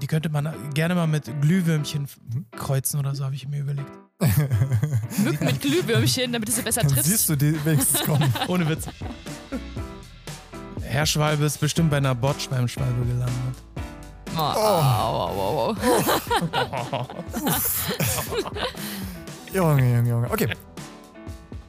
[0.00, 2.06] Die könnte man gerne mal mit Glühwürmchen
[2.56, 3.90] kreuzen oder so, habe ich mir überlegt.
[5.18, 7.08] Mücken mit Glühwürmchen, damit du sie besser Dann triffst.
[7.10, 8.32] siehst du die wenigstens kommen.
[8.48, 8.86] Ohne Witz.
[10.82, 13.34] Herr Schwalbe ist bestimmt bei einer Bordschwalbenschwalbe gelandet.
[14.36, 17.06] Oh, oh, oh, oh, oh.
[19.52, 20.30] Junge, Junge, Junge.
[20.30, 20.48] Okay,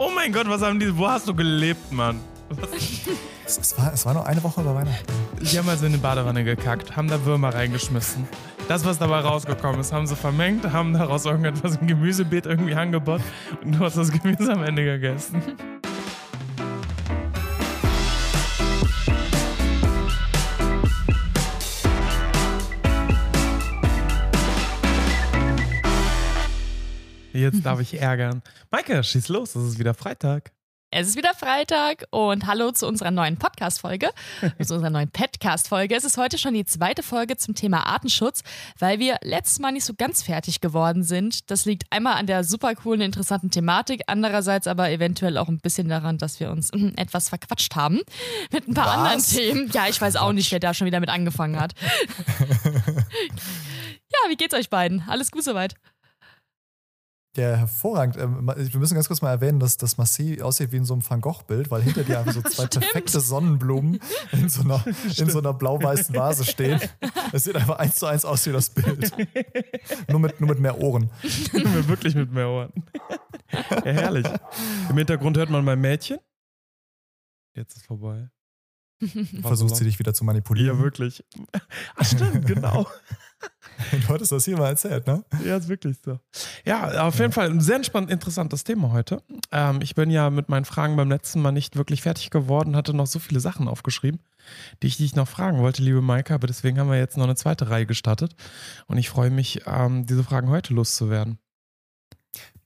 [0.01, 0.97] Oh mein Gott, was haben die.
[0.97, 2.21] Wo hast du gelebt, Mann?
[3.45, 5.11] es, es, war, es war nur eine Woche über Weihnachten.
[5.41, 8.27] Die haben also in eine Badewanne gekackt, haben da Würmer reingeschmissen.
[8.67, 13.21] Das, was dabei rausgekommen ist, haben sie vermengt, haben daraus irgendetwas im Gemüsebeet irgendwie angebaut
[13.63, 15.41] und du hast das Gemüse am Ende gegessen.
[27.33, 28.43] Jetzt darf ich ärgern.
[28.69, 30.51] Maike, schieß los, es ist wieder Freitag.
[30.91, 34.09] Es ist wieder Freitag und hallo zu unserer neuen Podcast-Folge,
[34.41, 35.95] zu unserer neuen Petcast-Folge.
[35.95, 38.41] Es ist heute schon die zweite Folge zum Thema Artenschutz,
[38.79, 41.51] weil wir letztes Mal nicht so ganz fertig geworden sind.
[41.51, 45.89] Das liegt einmal an der super coolen, interessanten Thematik, andererseits aber eventuell auch ein bisschen
[45.89, 48.01] daran, dass wir uns mm, etwas verquatscht haben
[48.51, 48.95] mit ein paar Was?
[48.95, 49.69] anderen Themen.
[49.71, 51.75] Ja, ich weiß auch nicht, wer da schon wieder mit angefangen hat.
[52.65, 55.03] ja, wie geht's euch beiden?
[55.07, 55.75] Alles gut soweit?
[57.37, 58.17] Ja, hervorragend.
[58.17, 61.07] Ähm, Wir müssen ganz kurz mal erwähnen, dass das Massi aussieht wie in so einem
[61.07, 62.85] Van Gogh-Bild, weil hinter dir einfach so zwei Stimmt.
[62.85, 63.99] perfekte Sonnenblumen
[64.31, 64.83] in so einer,
[65.17, 66.81] in so einer blau-weißen Vase stehen.
[67.31, 69.11] Es sieht einfach eins zu eins aus wie das Bild.
[70.09, 71.11] nur, mit, nur mit mehr Ohren.
[71.51, 72.73] Wir wirklich mit mehr Ohren.
[73.51, 74.25] Ja, herrlich.
[74.89, 76.17] Im Hintergrund hört man mein Mädchen.
[77.55, 78.29] Jetzt ist vorbei.
[79.43, 80.77] Versucht sie dich wieder zu manipulieren.
[80.77, 81.23] Ja, wirklich.
[81.95, 82.87] Ach, stimmt, genau.
[83.91, 85.23] Du hattest das hier mal erzählt, ne?
[85.45, 86.19] Ja, ist wirklich so.
[86.65, 89.23] Ja, auf jeden Fall ein sehr spannend, interessantes Thema heute.
[89.51, 92.93] Ähm, ich bin ja mit meinen Fragen beim letzten Mal nicht wirklich fertig geworden, hatte
[92.93, 94.19] noch so viele Sachen aufgeschrieben,
[94.83, 97.35] die ich dich noch fragen wollte, liebe Maike, aber deswegen haben wir jetzt noch eine
[97.35, 98.35] zweite Reihe gestartet
[98.87, 101.39] und ich freue mich, ähm, diese Fragen heute loszuwerden.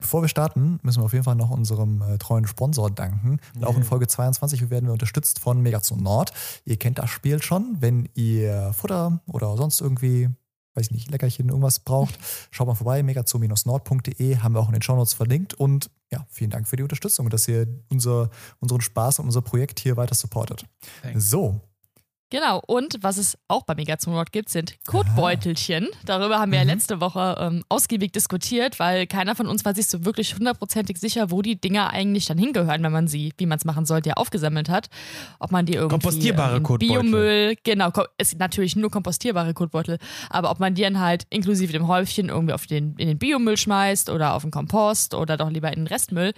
[0.04, 3.40] Bevor wir starten, müssen wir auf jeden Fall noch unserem äh, treuen Sponsor danken.
[3.56, 3.86] Und Auch in Yeah.
[3.86, 6.34] Folge 22 werden wir unterstützt von Megazone Nord.
[6.66, 7.78] Ihr kennt das Spiel schon.
[7.80, 10.30] Wenn ihr Futter oder sonst irgendwie,
[10.76, 12.18] weiß ich nicht, Leckerchen, irgendwas braucht,
[12.52, 13.04] schaut mal vorbei.
[13.04, 15.54] megazoo-nord.de haben wir auch in den Shownotes verlinkt.
[15.54, 18.30] Und ja, vielen Dank für die Unterstützung und dass ihr unser,
[18.60, 20.66] unseren Spaß und unser Projekt hier weiter supportet.
[21.02, 21.30] Thanks.
[21.30, 21.62] So,
[22.30, 25.88] Genau, und was es auch bei Megazone gibt, sind Kotbeutelchen.
[26.06, 26.72] Darüber haben wir ja Mhm.
[26.72, 31.30] letzte Woche ähm, ausgiebig diskutiert, weil keiner von uns war sich so wirklich hundertprozentig sicher,
[31.30, 34.16] wo die Dinger eigentlich dann hingehören, wenn man sie, wie man es machen sollte, ja
[34.16, 34.90] aufgesammelt hat.
[35.40, 37.02] Ob man die irgendwie Kompostierbare äh, in Kotbeutel.
[37.02, 41.72] Biomüll, genau, es sind natürlich nur kompostierbare Kotbeutel, aber ob man die dann halt inklusive
[41.72, 45.52] dem Häufchen irgendwie auf den, in den Biomüll schmeißt oder auf den Kompost oder doch
[45.52, 46.34] lieber in den Restmüll.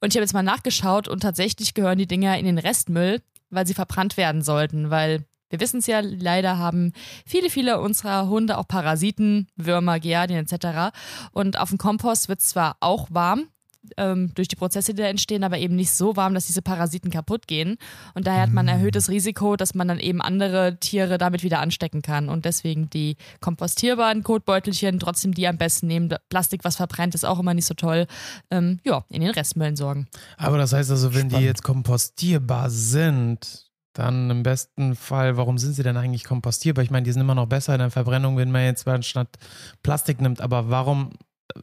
[0.00, 3.20] Und ich habe jetzt mal nachgeschaut und tatsächlich gehören die Dinger in den Restmüll,
[3.50, 6.92] weil sie verbrannt werden sollten, weil wir wissen es ja, leider haben
[7.26, 10.96] viele, viele unserer Hunde auch Parasiten, Würmer, Giardien etc.
[11.32, 13.48] Und auf dem Kompost wird es zwar auch warm,
[13.96, 17.10] ähm, durch die Prozesse, die da entstehen, aber eben nicht so warm, dass diese Parasiten
[17.10, 17.76] kaputt gehen.
[18.14, 21.60] Und daher hat man ein erhöhtes Risiko, dass man dann eben andere Tiere damit wieder
[21.60, 22.28] anstecken kann.
[22.28, 26.14] Und deswegen die kompostierbaren Kotbeutelchen, trotzdem die am besten nehmen.
[26.28, 28.06] Plastik, was verbrennt, ist auch immer nicht so toll.
[28.50, 30.08] Ähm, ja, in den Restmüllen sorgen.
[30.36, 31.46] Aber das heißt also, wenn die Spannend.
[31.46, 36.84] jetzt kompostierbar sind, dann im besten Fall, warum sind sie denn eigentlich kompostierbar?
[36.84, 39.36] Ich meine, die sind immer noch besser in der Verbrennung, wenn man jetzt anstatt
[39.82, 41.10] Plastik nimmt, aber warum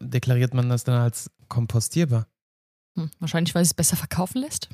[0.02, 2.28] deklariert man das dann als kompostierbar?
[2.96, 4.68] Hm, wahrscheinlich, weil es besser verkaufen lässt.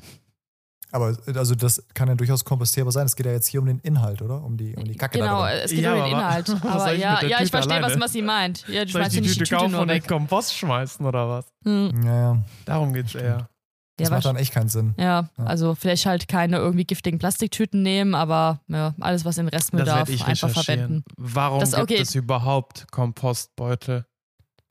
[0.90, 3.06] aber also das kann ja durchaus kompostierbar sein.
[3.06, 4.42] Es geht ja jetzt hier um den Inhalt, oder?
[4.42, 5.58] Um die, um die Kacke da Genau, drin.
[5.64, 6.48] es geht Ja, um den Inhalt.
[6.62, 8.00] was Aber soll ich ja, ja, ich verstehe, was, alleine?
[8.00, 8.66] was sie meint.
[8.68, 10.02] Ja, du Soll ich die ja nicht Tüte die Tüte kaufen nur und den.
[10.04, 11.46] Kompost schmeißen oder was?
[11.64, 12.02] Hm.
[12.04, 12.42] Ja, ja.
[12.64, 13.48] Darum geht's eher.
[13.96, 14.94] Das Ja, macht dann echt keinen Sinn.
[14.98, 15.44] Ja, Ja.
[15.44, 19.84] also vielleicht halt keine irgendwie giftigen Plastiktüten nehmen, aber ja, alles, was in den Restmüll
[19.84, 21.04] Das darf, einfach verwenden.
[21.16, 21.98] Warum Das- gibt okay.
[22.00, 24.04] es überhaupt Kompostbeutel?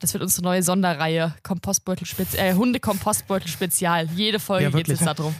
[0.04, 1.32] Das wird unsere neue Sonderreihe.
[1.42, 4.06] Kompostbeutel Spezial, äh, Hunde-Kompostbeutel Spezial.
[4.14, 5.34] Jede Folge Ja, geht es darum.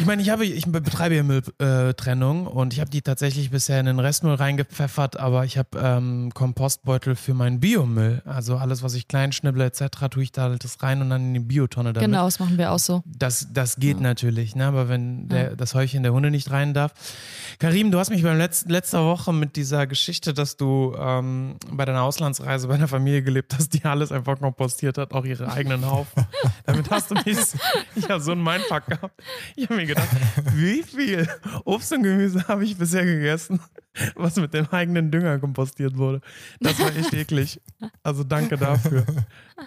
[0.00, 3.86] Ich meine, ich habe, ich betreibe ja Mülltrennung und ich habe die tatsächlich bisher in
[3.86, 8.20] den Restmüll reingepfeffert, aber ich habe ähm, Kompostbeutel für meinen Biomüll.
[8.24, 11.26] Also alles, was ich klein schnibble etc., tue ich da halt das rein und dann
[11.26, 12.08] in die Biotonne damit.
[12.08, 13.04] Genau, das machen wir auch so.
[13.06, 14.02] Das, das geht Ja.
[14.02, 14.66] natürlich, ne?
[14.66, 15.54] aber wenn der, Ja.
[15.54, 16.92] das Häufchen der Hunde nicht rein darf.
[17.60, 21.84] Karim, du hast mich beim Letz letzter Woche mit dieser Geschichte, dass du ähm, bei
[21.84, 25.84] deiner Auslandsreise bei einer Familie gelebt hast, die alles einfach kompostiert hat, auch ihre eigenen
[25.90, 26.26] Haufen.
[26.66, 27.58] Damit hast du mich, so-
[27.94, 29.22] ich habe so einen Mindfuck gehabt.
[29.56, 30.08] Ich habe mir gedacht,
[30.54, 31.28] wie viel
[31.64, 33.60] Obst und Gemüse habe ich bisher gegessen,
[34.16, 36.20] was mit dem eigenen Dünger kompostiert wurde.
[36.60, 37.60] Das war echt eklig.
[38.02, 39.04] Also danke dafür.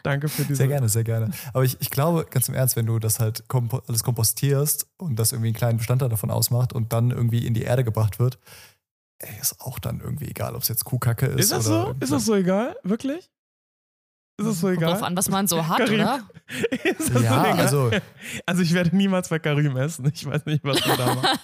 [0.04, 0.56] Danke für diese.
[0.56, 1.32] Sehr gerne, sehr gerne.
[1.54, 5.18] Aber ich, ich glaube, ganz im Ernst, wenn du das halt kompo alles kompostierst und
[5.20, 8.40] das irgendwie einen kleinen Bestandteil davon ausmacht und dann irgendwie in die Erde gebracht wird,
[9.20, 11.40] ey, ist auch dann irgendwie egal, ob es jetzt Kuhkacke ist.
[11.40, 11.96] Ist das oder so?
[12.00, 12.76] Ist das so egal?
[12.84, 13.30] Wirklich?
[14.42, 15.04] Ist das so Kommt drauf egal?
[15.08, 16.02] an, was man so hat, Karim.
[16.02, 16.20] oder?
[16.84, 17.60] Ist das Ja, so egal?
[17.60, 17.92] also
[18.46, 20.12] Also ich werde niemals bei Karim essen.
[20.14, 21.40] Ich weiß nicht, was du da machst.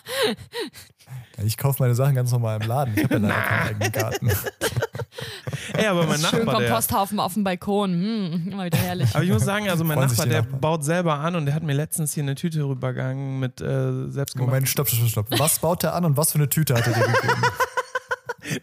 [1.45, 2.93] ich kaufe meine Sachen ganz normal im Laden.
[2.97, 4.31] Ich habe ja leider keinen eigenen Garten.
[5.73, 7.91] Ey, aber mein Schön Nachbar, der, Komposthaufen auf dem Balkon.
[7.91, 9.13] Hm, immer wieder herrlich.
[9.15, 10.61] aber ich muss sagen, also mein Nachbar, der Nachbarn.
[10.61, 14.45] baut selber an und der hat mir letztens hier eine Tüte rübergegangen mit äh, selbstgemachten.
[14.51, 15.39] Moment, stopp, stopp, stopp, stopp.
[15.39, 17.41] Was baut der an und was für eine Tüte hat er dir gegeben?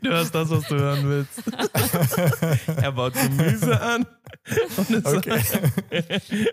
[0.02, 1.42] Du hörst das, was du hören willst.
[2.82, 4.06] er baut Gemüse an
[4.76, 5.40] und es, Okay.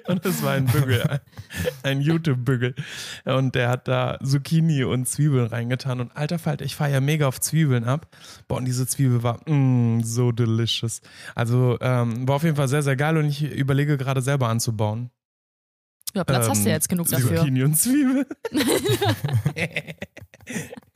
[0.08, 1.20] und es war ein Bügel,
[1.84, 2.76] ein YouTube-Bügel.
[3.26, 6.00] Und der hat da Zucchini und Zwiebeln reingetan.
[6.00, 8.08] Und alter Falter, ich fahre ja mega auf Zwiebeln ab.
[8.48, 11.02] Boah, und diese Zwiebel war mm, so delicious.
[11.36, 15.10] Also ähm, war auf jeden Fall sehr, sehr geil und ich überlege gerade selber anzubauen.
[16.14, 17.38] Ja, Platz hast du ja Ähm, jetzt genug dafür.
[17.38, 18.26] Zucchini und Zwiebeln.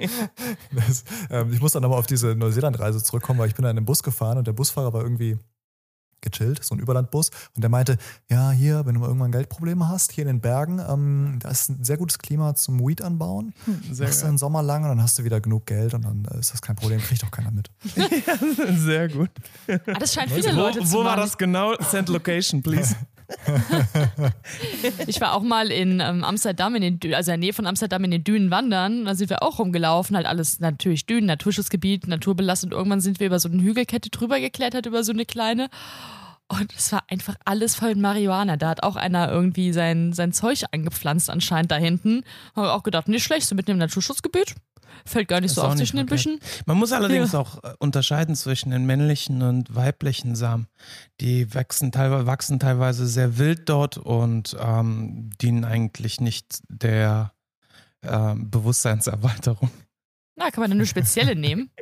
[0.71, 3.77] Das, ähm, ich muss dann nochmal auf diese Neuseeland-Reise zurückkommen, weil ich bin da in
[3.77, 5.37] einem Bus gefahren und der Busfahrer war irgendwie
[6.21, 7.29] gechillt, so ein Überlandbus.
[7.55, 7.97] Und der meinte,
[8.29, 11.69] ja, hier, wenn du mal irgendwann Geldprobleme hast, hier in den Bergen, ähm, da ist
[11.69, 13.53] ein sehr gutes Klima zum Weed anbauen.
[13.91, 14.33] Sehr Machst du geil.
[14.33, 16.61] den Sommer lang und dann hast du wieder genug Geld und dann äh, ist das
[16.61, 17.69] kein Problem, kriegt auch keiner mit.
[18.77, 19.29] Sehr gut.
[19.67, 21.19] Ah, das scheinen viele Wo, Leute zu wo war machen.
[21.21, 21.75] das genau?
[21.91, 22.95] Send Location, please.
[25.07, 28.03] Ich war auch mal in ähm, Amsterdam, in den also in der Nähe von Amsterdam
[28.03, 29.05] in den Dünen wandern.
[29.05, 32.71] Da sind wir auch rumgelaufen, halt alles natürlich Dünen, Naturschutzgebiet, naturbelastet.
[32.71, 35.69] Irgendwann sind wir über so eine Hügelkette drüber geklettert, über so eine kleine.
[36.47, 38.55] Und es war einfach alles voll mit Marihuana.
[38.57, 42.23] Da hat auch einer irgendwie sein, sein Zeug angepflanzt anscheinend da hinten.
[42.55, 44.55] Habe auch gedacht, nicht schlecht, so mitten im Naturschutzgebiet.
[45.05, 46.05] Fällt gar nicht Ist so auf zwischen den.
[46.05, 46.39] Büschen.
[46.65, 50.67] Man muss allerdings auch äh, unterscheiden zwischen den männlichen und weiblichen Samen.
[51.21, 57.33] Die wachsen teilweise, wachsen teilweise sehr wild dort und ähm, dienen eigentlich nicht der
[58.03, 59.69] ähm, Bewusstseinserweiterung.
[60.37, 61.69] Na, kann man da eine spezielle nehmen?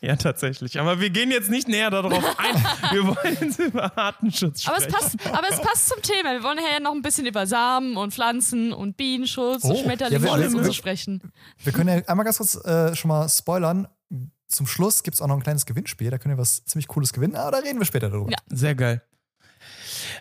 [0.00, 0.78] Ja, tatsächlich.
[0.78, 2.54] Aber wir gehen jetzt nicht näher darauf ein.
[2.92, 5.18] Wir wollen jetzt über Artenschutz Aber es, sprechen.
[5.18, 6.32] passt, aber es passt zum Thema.
[6.34, 10.20] Wir wollen ja noch ein bisschen über Samen und Pflanzen und Bienenschutz und Oh, Schmetterlinge
[10.24, 11.20] ja, wir- und wir- und so sprechen.
[11.64, 13.88] Wir können ja einmal ganz kurz äh, schon mal spoilern.
[14.46, 16.10] Zum Schluss gibt es auch noch ein kleines Gewinnspiel.
[16.10, 17.34] Da können wir was ziemlich Cooles gewinnen.
[17.34, 18.30] Aber da reden wir später drüber.
[18.30, 18.38] Ja.
[18.48, 19.02] Sehr geil.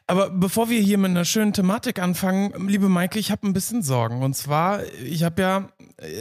[0.08, 3.84] Aber bevor wir hier mit einer schönen Thematik anfangen, liebe Maike, ich habe ein bisschen
[3.84, 4.24] Sorgen.
[4.24, 5.70] Und zwar, ich habe ja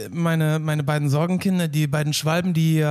[0.09, 2.85] meine, meine beiden Sorgenkinder, die beiden Schwalben, die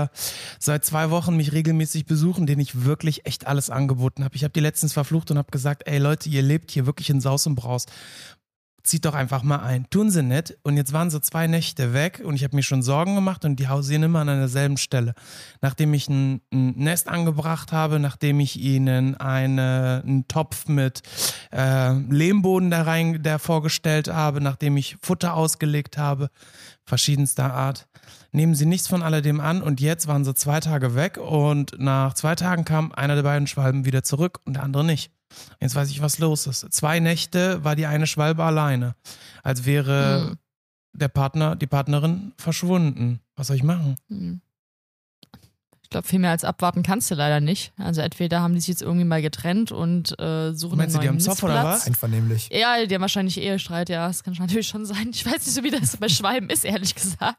[0.58, 4.36] seit zwei Wochen mich regelmäßig besuchen, denen ich wirklich echt alles angeboten habe.
[4.36, 7.20] Ich habe die letztens verflucht und habe gesagt, ey Leute, ihr lebt hier wirklich in
[7.20, 7.86] Saus und Braus.
[8.84, 9.88] Zieht doch einfach mal ein.
[9.88, 10.58] Tun sie nicht.
[10.62, 13.56] Und jetzt waren sie zwei Nächte weg und ich habe mir schon Sorgen gemacht und
[13.56, 15.14] die hausieren immer an derselben Stelle.
[15.62, 21.00] Nachdem ich ein, ein Nest angebracht habe, nachdem ich ihnen eine, einen Topf mit
[21.50, 26.28] äh, Lehmboden da rein der vorgestellt habe, nachdem ich Futter ausgelegt habe,
[26.84, 27.88] verschiedenster Art,
[28.32, 32.12] nehmen sie nichts von alledem an und jetzt waren sie zwei Tage weg und nach
[32.12, 35.10] zwei Tagen kam einer der beiden Schwalben wieder zurück und der andere nicht.
[35.60, 36.72] Jetzt weiß ich, was los ist.
[36.72, 38.94] Zwei Nächte war die eine Schwalbe alleine,
[39.42, 40.38] als wäre Hm.
[40.92, 43.20] der Partner, die Partnerin verschwunden.
[43.36, 43.96] Was soll ich machen?
[44.08, 44.40] Hm.
[45.94, 47.72] Ich glaube, viel mehr als abwarten kannst du leider nicht.
[47.78, 51.02] Also entweder haben die sich jetzt irgendwie mal getrennt und äh, suchen Meinst du, einen
[51.02, 51.86] die neuen haben Zoff oder was?
[51.86, 52.48] Einvernehmlich.
[52.50, 55.10] Ja, die haben wahrscheinlich Ehestreit, ja, das kann natürlich schon sein.
[55.12, 57.36] Ich weiß nicht so, wie das bei Schwalben ist, ehrlich gesagt.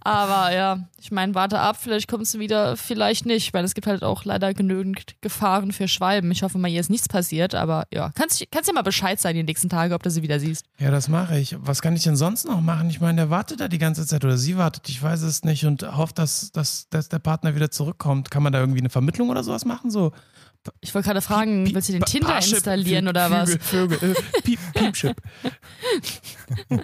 [0.00, 3.86] Aber ja, ich meine, warte ab, vielleicht kommst du wieder, vielleicht nicht, weil es gibt
[3.86, 6.32] halt auch leider genügend Gefahren für Schwalben.
[6.32, 9.36] Ich hoffe mal, hier ist nichts passiert, aber ja, kannst, kannst ja mal Bescheid sein
[9.36, 10.64] die nächsten Tage, ob du sie wieder siehst.
[10.78, 11.56] Ja, das mache ich.
[11.60, 12.90] Was kann ich denn sonst noch machen?
[12.90, 15.66] Ich meine, der wartet da die ganze Zeit oder sie wartet, ich weiß es nicht
[15.66, 18.30] und hofft, dass, dass, dass der Partner wieder zurückkommt.
[18.30, 19.90] Kann man da irgendwie eine Vermittlung oder sowas machen?
[19.90, 20.12] So
[20.80, 23.50] Ich wollte gerade fragen, willst du den Tinder Parship, installieren oder was?
[23.60, 25.16] Vögel, Vögel, äh, Piep, Piepship.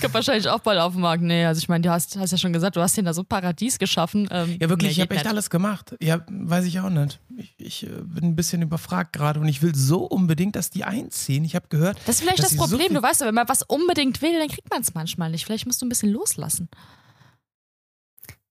[0.00, 1.22] Kommt wahrscheinlich auch bald auf den Markt.
[1.22, 3.22] Nee, also ich meine, du hast, hast ja schon gesagt, du hast den da so
[3.22, 4.28] ein Paradies geschaffen.
[4.30, 5.94] Ähm, Ja, wirklich, mehr ich habe echt alles gemacht.
[6.00, 7.20] Ja, weiß ich auch nicht.
[7.36, 10.84] Ich, ich äh, bin ein bisschen überfragt gerade und ich will so unbedingt, dass die
[10.84, 11.44] einziehen.
[11.44, 11.98] Ich habe gehört.
[12.06, 12.88] Das ist vielleicht das so Problem.
[12.88, 15.44] viel- du weißt ja, wenn man was unbedingt will, dann kriegt man es manchmal nicht.
[15.44, 16.68] Vielleicht musst du ein bisschen loslassen.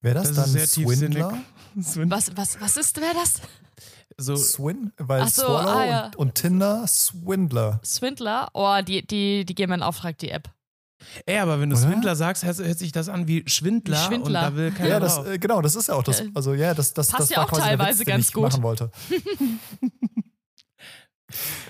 [0.02, 0.86] Wäre das, Das dann ist sehr.
[0.88, 1.38] Swindler?
[1.82, 3.42] Swin- Was, was, was ist, wer das?
[4.18, 4.92] So, Swin?
[4.98, 6.06] Weil so, Swallow ah, ja.
[6.08, 7.80] und, und Tinder Swindler.
[7.86, 8.50] Swindler?
[8.54, 10.50] Oh, die, die, die geben in Auftrag, die App.
[11.26, 11.86] ey, aber wenn du Oder?
[11.88, 14.28] Swindler sagst, hört, hört sich das an wie Schwindler, Schwindler.
[14.28, 16.20] und da will keiner Ja, das, äh, genau, das ist ja auch das.
[16.22, 18.12] Äh, Also ja, das, das, passt das ja war auch quasi der teilweise Witz, den
[18.14, 18.44] ganz ich gut.
[18.44, 18.92] machen wollte.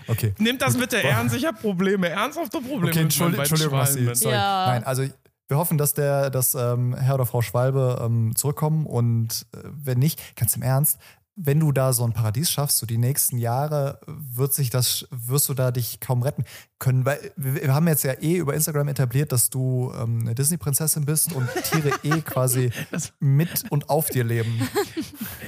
[0.08, 0.34] Okay.
[0.38, 2.88] Nimmt das bitte ernst, ich habe Probleme, ernsthafte Probleme.
[2.92, 4.34] Okay, Entschuldigung, Entschuldigung Massi, sorry.
[4.36, 4.66] Ja.
[4.68, 5.04] Nein, also
[5.50, 9.98] wir hoffen, dass der, dass ähm, Herr oder Frau Schwalbe ähm, zurückkommen und äh, wenn
[9.98, 11.00] nicht, ganz im Ernst,
[11.42, 15.48] wenn du da so ein Paradies schaffst, so die nächsten Jahre wird sich das, wirst
[15.48, 16.44] du da dich kaum retten
[16.80, 17.06] können.
[17.06, 21.32] Weil wir haben jetzt ja eh über Instagram etabliert, dass du ähm, eine Disney-Prinzessin bist
[21.34, 24.62] und Tiere eh quasi Das- mit und auf dir leben.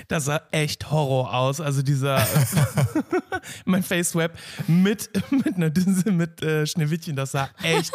[0.07, 1.59] Das sah echt Horror aus.
[1.59, 2.25] Also dieser
[3.65, 7.91] mein Facewap mit mit einer Düse mit äh, Schneewittchen, das sah echt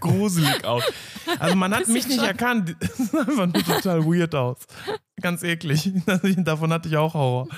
[0.00, 0.82] gruselig aus.
[1.38, 2.74] Also man hat mich nicht erkannt.
[2.84, 4.58] Das sah einfach nur total weird aus.
[5.20, 5.92] Ganz eklig.
[6.36, 7.48] Davon hatte ich auch Horror.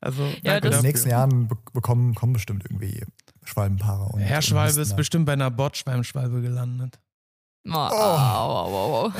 [0.00, 3.04] Also Ja, danke In den nächsten Jahren be bekommen, kommen bestimmt irgendwie
[3.44, 4.12] Schwalbenpaare.
[4.12, 6.98] Und Herr Schwalbe ist bestimmt bei einer Bordschwalbenschwalbe gelandet.
[7.68, 9.12] Oh, au, au, au, au.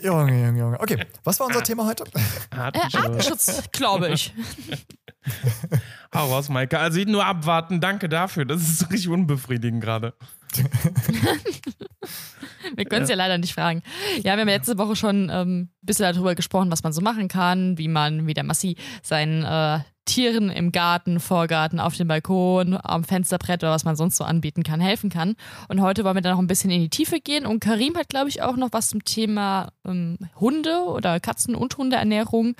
[0.00, 0.80] Junge, Junge, Junge.
[0.80, 2.04] Okay, was war unser Thema heute?
[2.14, 2.94] Äh, Artenschutz.
[3.02, 4.34] Artenschutz, glaube ich.
[6.14, 6.78] Hau raus, Maike.
[6.78, 7.80] Also nur abwarten.
[7.80, 8.44] Danke dafür.
[8.44, 10.14] Das ist richtig unbefriedigend gerade.
[12.74, 13.16] Wir können es ja.
[13.16, 13.82] leider nicht fragen.
[14.18, 17.00] Ja, wir haben ja letzte Woche schon ähm, ein bisschen darüber gesprochen, was man so
[17.00, 22.08] machen kann, wie man, wie der Massi seinen äh, Tieren im Garten, Vorgarten, auf dem
[22.08, 25.36] Balkon, am Fensterbrett oder was man sonst so anbieten kann, helfen kann.
[25.68, 27.44] Und heute wollen wir dann noch ein bisschen in die Tiefe gehen.
[27.44, 31.76] Und Karim hat, glaube ich, auch noch was zum Thema ähm, Hunde oder Katzen- und
[31.76, 32.56] Hundeernährung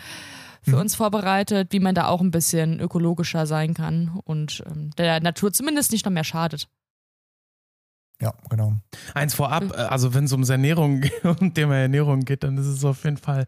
[0.62, 5.21] für uns vorbereitet, wie man da auch ein bisschen ökologischer sein kann und ähm, der
[5.21, 6.69] Natur zumindest nicht noch mehr schadet.
[8.21, 8.73] Ja, genau.
[9.15, 12.85] Eins vorab, äh, also wenn es um Ernährung um Thema Ernährung geht, dann ist es
[12.85, 13.47] auf jeden Fall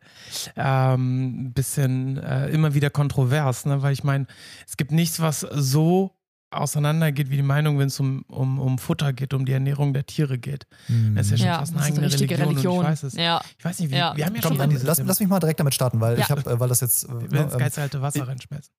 [0.56, 3.80] ähm, ein bisschen äh, immer wieder kontrovers, ne?
[3.82, 4.26] weil ich meine,
[4.66, 6.14] es gibt nichts, was so
[6.50, 10.06] auseinandergeht wie die Meinung, wenn es um, um, um Futter geht, um die Ernährung der
[10.06, 10.66] Tiere geht.
[11.14, 12.78] Das ist ja schon Ja, fast eine eine eigene richtige Religion, Religion.
[12.78, 13.14] Und ich weiß es.
[13.14, 13.40] Ja.
[13.58, 14.16] Ich weiß nicht, wie, Ja.
[14.16, 16.00] wir haben ja Komm, schon mal dann dieses lass, lass mich mal direkt damit starten,
[16.00, 16.24] weil Ja.
[16.24, 18.26] ich habe, äh, weil das jetzt, äh, Wir werden ins ne, geilste alte Wasser ich-
[18.28, 18.72] reinschmeißen.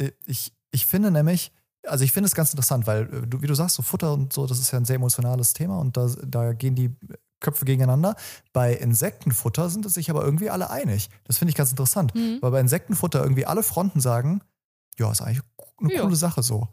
[0.00, 1.52] ähm, ich, ich finde nämlich,
[1.86, 4.32] also ich finde es ganz interessant, weil äh, du, wie du sagst, so Futter und
[4.32, 6.94] so, das ist ja ein sehr emotionales Thema und da, da gehen die
[7.40, 8.16] Köpfe gegeneinander.
[8.52, 11.10] Bei Insektenfutter sind es sich aber irgendwie alle einig.
[11.24, 12.38] Das finde ich ganz interessant, Mhm.
[12.40, 14.40] weil bei Insektenfutter irgendwie alle Fronten sagen,
[14.98, 15.42] ja, ist eigentlich
[15.80, 16.02] eine Ja.
[16.02, 16.68] coole Sache so.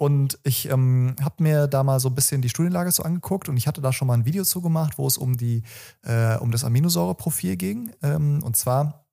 [0.00, 3.56] Und ich ähm, habe mir da mal so ein bisschen die Studienlage so angeguckt und
[3.56, 5.64] ich hatte da schon mal ein Video zu gemacht, wo es um, die,
[6.02, 7.90] äh, um das Aminosäureprofil ging.
[8.02, 9.06] Ähm, und zwar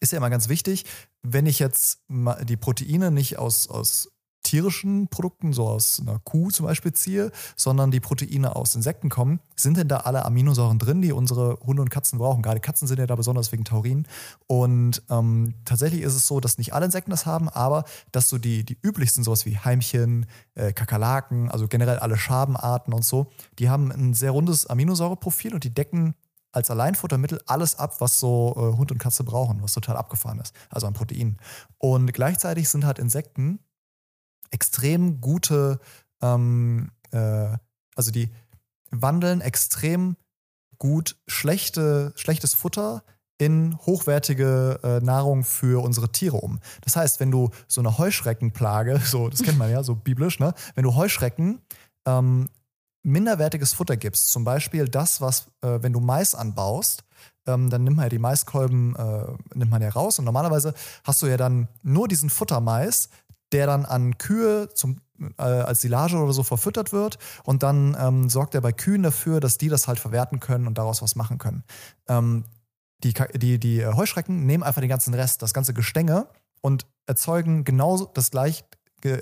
[0.00, 0.84] ist ja immer ganz wichtig,
[1.22, 4.10] wenn ich jetzt mal die Proteine nicht aus, aus
[4.42, 9.40] tierischen Produkten, so aus einer Kuh zum Beispiel ziehe, sondern die Proteine aus Insekten kommen,
[9.56, 12.42] sind denn da alle Aminosäuren drin, die unsere Hunde und Katzen brauchen?
[12.42, 14.06] Gerade Katzen sind ja da besonders wegen Taurin.
[14.46, 18.38] Und ähm, tatsächlich ist es so, dass nicht alle Insekten das haben, aber dass so
[18.38, 23.68] die, die üblichsten, sowas wie Heimchen, äh, Kakerlaken, also generell alle Schabenarten und so, die
[23.68, 26.14] haben ein sehr rundes Aminosäureprofil und die decken
[26.52, 30.54] als Alleinfuttermittel alles ab, was so äh, Hund und Katze brauchen, was total abgefahren ist,
[30.70, 31.36] also an Proteinen.
[31.76, 33.60] Und gleichzeitig sind halt Insekten
[34.50, 35.80] extrem gute,
[36.22, 37.56] ähm, äh,
[37.94, 38.30] also die
[38.90, 40.16] wandeln extrem
[40.78, 43.02] gut schlechte, schlechtes Futter
[43.38, 46.58] in hochwertige äh, Nahrung für unsere Tiere um.
[46.82, 50.54] Das heißt, wenn du so eine Heuschreckenplage, so, das kennt man ja, so biblisch, ne?
[50.74, 51.60] Wenn du Heuschrecken
[52.06, 52.48] ähm,
[53.04, 57.04] minderwertiges Futter gibst, zum Beispiel das, was, äh, wenn du Mais anbaust,
[57.46, 60.74] ähm, dann nimmt man ja die Maiskolben, äh, nimmt man ja raus und normalerweise
[61.04, 63.08] hast du ja dann nur diesen Futtermais,
[63.52, 65.00] der dann an Kühe zum,
[65.38, 69.40] äh, als Silage oder so verfüttert wird und dann ähm, sorgt er bei Kühen dafür,
[69.40, 71.64] dass die das halt verwerten können und daraus was machen können.
[72.08, 72.44] Ähm,
[73.04, 76.26] die, die, die äh, Heuschrecken nehmen einfach den ganzen Rest, das ganze Gestänge
[76.60, 78.64] und erzeugen genau das gleich,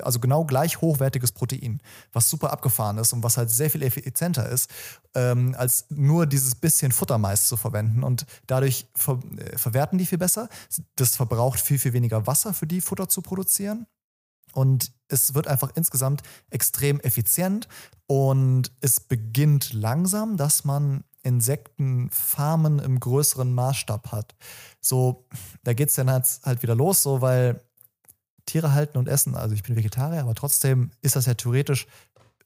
[0.02, 1.80] also genau gleich hochwertiges Protein,
[2.12, 4.70] was super abgefahren ist und was halt sehr viel effizienter ist,
[5.14, 8.02] ähm, als nur dieses bisschen Futtermais zu verwenden.
[8.02, 10.48] Und dadurch ver äh, verwerten die viel besser.
[10.96, 13.86] Das verbraucht viel, viel weniger Wasser für die Futter zu produzieren.
[14.56, 17.68] Und es wird einfach insgesamt extrem effizient
[18.06, 24.34] und es beginnt langsam, dass man Insektenfarmen im größeren Maßstab hat.
[24.80, 25.26] So,
[25.62, 27.60] da geht es dann halt, halt wieder los, so weil
[28.46, 31.86] Tiere halten und essen, also ich bin Vegetarier, aber trotzdem ist das ja theoretisch,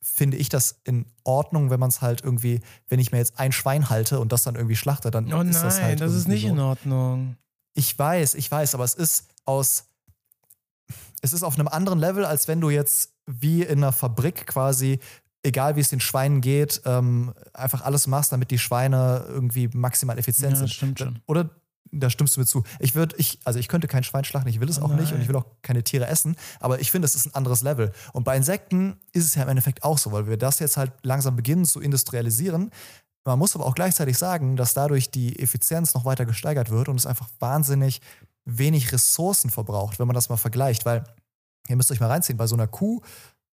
[0.02, 3.52] finde ich das in Ordnung, wenn man es halt irgendwie, wenn ich mir jetzt ein
[3.52, 6.12] Schwein halte und das dann irgendwie schlachte, dann Oh ist nein, das das, halt ist
[6.12, 6.48] irgendwie nicht so.
[6.48, 7.36] in Ordnung.
[7.74, 9.84] Ich weiß, ich weiß, aber es ist aus.
[11.22, 14.98] Es ist auf einem anderen Level, als wenn du jetzt wie in einer Fabrik quasi,
[15.42, 20.18] egal wie es den Schweinen geht, ähm, einfach alles machst, damit die Schweine irgendwie maximal
[20.18, 20.68] effizient Ja, sind.
[20.68, 21.18] das stimmt schon.
[21.26, 21.50] Oder
[21.92, 22.62] da stimmst du mir zu.
[22.78, 25.14] Ich würde, ich, also ich könnte kein Schwein schlachten, ich will es auch nicht und
[25.14, 25.22] nein.
[25.22, 27.92] ich will auch keine Tiere essen, aber ich finde, es ist ein anderes Level.
[28.12, 30.92] Und bei Insekten ist es ja im Endeffekt auch so, weil wir das jetzt halt
[31.02, 32.70] langsam beginnen zu industrialisieren.
[33.24, 36.96] Man muss aber auch gleichzeitig sagen, dass dadurch die Effizienz noch weiter gesteigert wird und
[36.96, 38.00] es einfach wahnsinnig
[38.44, 41.04] wenig Ressourcen verbraucht, wenn man das mal vergleicht, weil
[41.68, 43.00] ihr müsst euch mal reinziehen, bei so einer Kuh,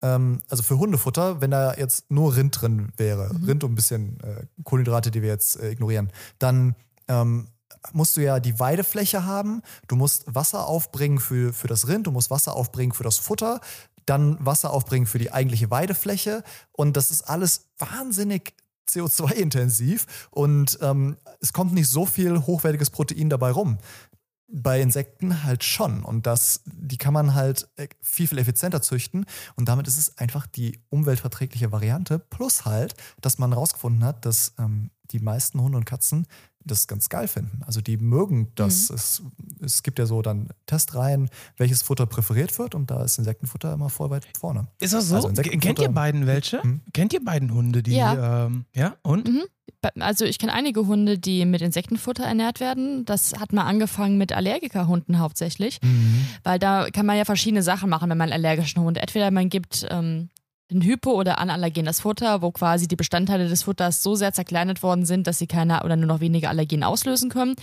[0.03, 3.45] ähm, also für Hundefutter, wenn da jetzt nur Rind drin wäre, Mhm.
[3.45, 6.77] Rind und ein bisschen äh, Kohlenhydrate, die wir jetzt äh, ignorieren, dann
[7.09, 7.49] ähm,
[7.93, 12.11] musst du ja die Weidefläche haben, du musst Wasser aufbringen für, für das Rind, du
[12.11, 13.61] musst Wasser aufbringen für das Futter,
[14.07, 18.55] dann Wasser aufbringen für die eigentliche Weidefläche und das ist alles wahnsinnig
[18.89, 23.79] CO2-intensiv und ähm, es kommt nicht so viel hochwertiges Protein dabei rum.
[24.49, 26.05] Bei Insekten halt schon.
[26.05, 29.27] Und das, die kann man halt äh, viel, viel effizienter züchten.
[29.57, 32.19] Und damit ist es einfach die umweltverträgliche Variante.
[32.19, 36.27] Plus halt, dass man herausgefunden hat, dass ähm, die meisten Hunde und Katzen
[36.67, 37.61] das ganz geil finden.
[37.67, 38.91] Also die mögen das.
[38.91, 38.95] Mhm.
[38.97, 39.23] Es,
[39.61, 43.89] es gibt ja so dann Testreihen, welches Futter präferiert wird und da ist Insektenfutter immer
[43.89, 44.69] voll weit vorne.
[44.81, 45.17] Ist das so?
[45.17, 46.63] Also Kennt ihr beiden welche?
[46.63, 46.81] Hm?
[46.93, 48.97] Kennt ihr beiden Hunde, die ja, ähm, ja?
[49.03, 49.29] und?
[49.29, 49.45] Mhm.
[50.01, 53.05] Also ich kenne einige Hunde, die mit Insektenfutter ernährt werden.
[53.05, 56.27] Das hat mal angefangen mit Allergikerhunden hauptsächlich, mhm.
[56.43, 58.99] weil da kann man ja verschiedene Sachen machen, wenn man allergischen Hund.
[58.99, 60.31] Entweder man gibt ähm,
[60.71, 65.07] ein Hypo- oder anallergenes Futter, wo quasi die Bestandteile des Futters so sehr zerkleinert worden
[65.07, 67.55] sind, dass sie keine oder nur noch wenige Allergien auslösen können.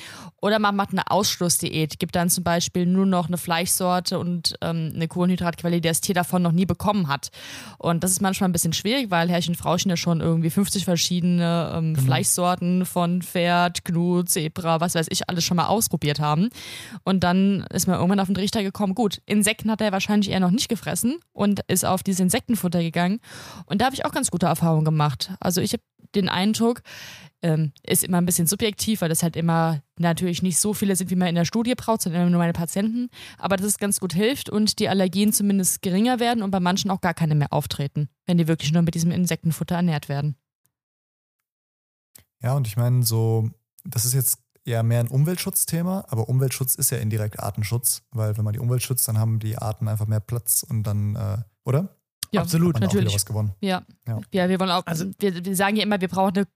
[0.42, 4.94] Oder man macht eine Ausschlussdiät, gibt dann zum Beispiel nur noch eine Fleischsorte und ähm,
[4.96, 7.30] eine Kohlenhydratquelle, die das Tier davon noch nie bekommen hat.
[7.78, 10.86] Und das ist manchmal ein bisschen schwierig, weil Herrchen und Frauchen ja schon irgendwie 50
[10.86, 12.06] verschiedene ähm, genau.
[12.06, 16.50] Fleischsorten von Pferd, Knut, Zebra, was weiß ich, alles schon mal ausprobiert haben.
[17.04, 20.40] Und dann ist man irgendwann auf den Richter gekommen, gut, Insekten hat er wahrscheinlich eher
[20.40, 23.20] noch nicht gefressen und ist auf dieses Insektenfutter gegangen gegangen.
[23.66, 25.34] Und da habe ich auch ganz gute Erfahrungen gemacht.
[25.40, 25.84] Also ich habe
[26.16, 26.82] den Eindruck,
[27.42, 31.10] ähm, ist immer ein bisschen subjektiv, weil das halt immer natürlich nicht so viele sind,
[31.10, 33.10] wie man in der Studie braucht, sondern immer nur meine Patienten.
[33.38, 36.90] Aber dass es ganz gut hilft und die Allergien zumindest geringer werden und bei manchen
[36.90, 40.38] auch gar keine mehr auftreten, wenn die wirklich nur mit diesem Insektenfutter ernährt werden.
[42.42, 43.50] Ja, und ich meine, so,
[43.84, 48.46] das ist jetzt eher mehr ein Umweltschutzthema, aber Umweltschutz ist ja indirekt Artenschutz, weil wenn
[48.46, 51.98] man die Umwelt schützt, dann haben die Arten einfach mehr Platz und dann, äh, oder?
[52.34, 53.14] Ja, absolut, natürlich.
[53.14, 53.52] was gewonnen.
[53.62, 53.84] Ja.
[54.08, 54.20] ja.
[54.34, 56.48] ja, wir wollen auch, also, wir, wir sagen ja immer, wir brauchen eine,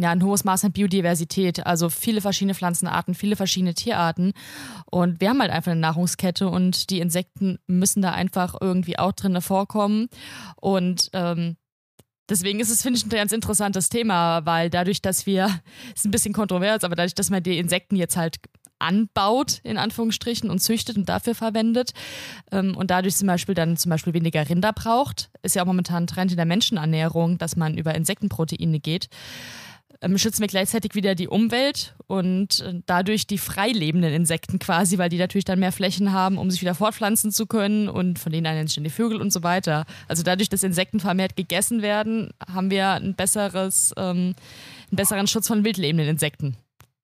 [0.00, 4.32] ja, ein hohes Maß an Biodiversität, also viele verschiedene Pflanzenarten, viele verschiedene Tierarten.
[4.90, 9.12] Und wir haben halt einfach eine Nahrungskette und die Insekten müssen da einfach irgendwie auch
[9.12, 10.08] drin vorkommen.
[10.56, 11.56] Und ähm,
[12.28, 15.60] Deswegen ist es, finde ich, ein ganz interessantes Thema, weil dadurch, dass wir,
[15.94, 18.36] ist ein bisschen kontrovers, aber dadurch, dass man die Insekten jetzt halt
[18.82, 21.92] anbaut, in Anführungsstrichen, und züchtet und dafür verwendet
[22.50, 26.06] ähm, und dadurch zum Beispiel dann zum Beispiel weniger Rinder braucht, ist ja auch momentan
[26.06, 29.08] Trend in der Menschenernährung, dass man über Insektenproteine geht,
[30.02, 35.08] ähm, schützen wir gleichzeitig wieder die Umwelt und äh, dadurch die freilebenden Insekten quasi, weil
[35.08, 38.44] die natürlich dann mehr Flächen haben, um sich wieder fortpflanzen zu können und von denen
[38.44, 39.84] ernähren sich die Vögel und so weiter.
[40.08, 44.34] Also dadurch, dass Insekten vermehrt gegessen werden, haben wir ein besseres, ähm,
[44.90, 46.56] einen besseren Schutz von wildlebenden Insekten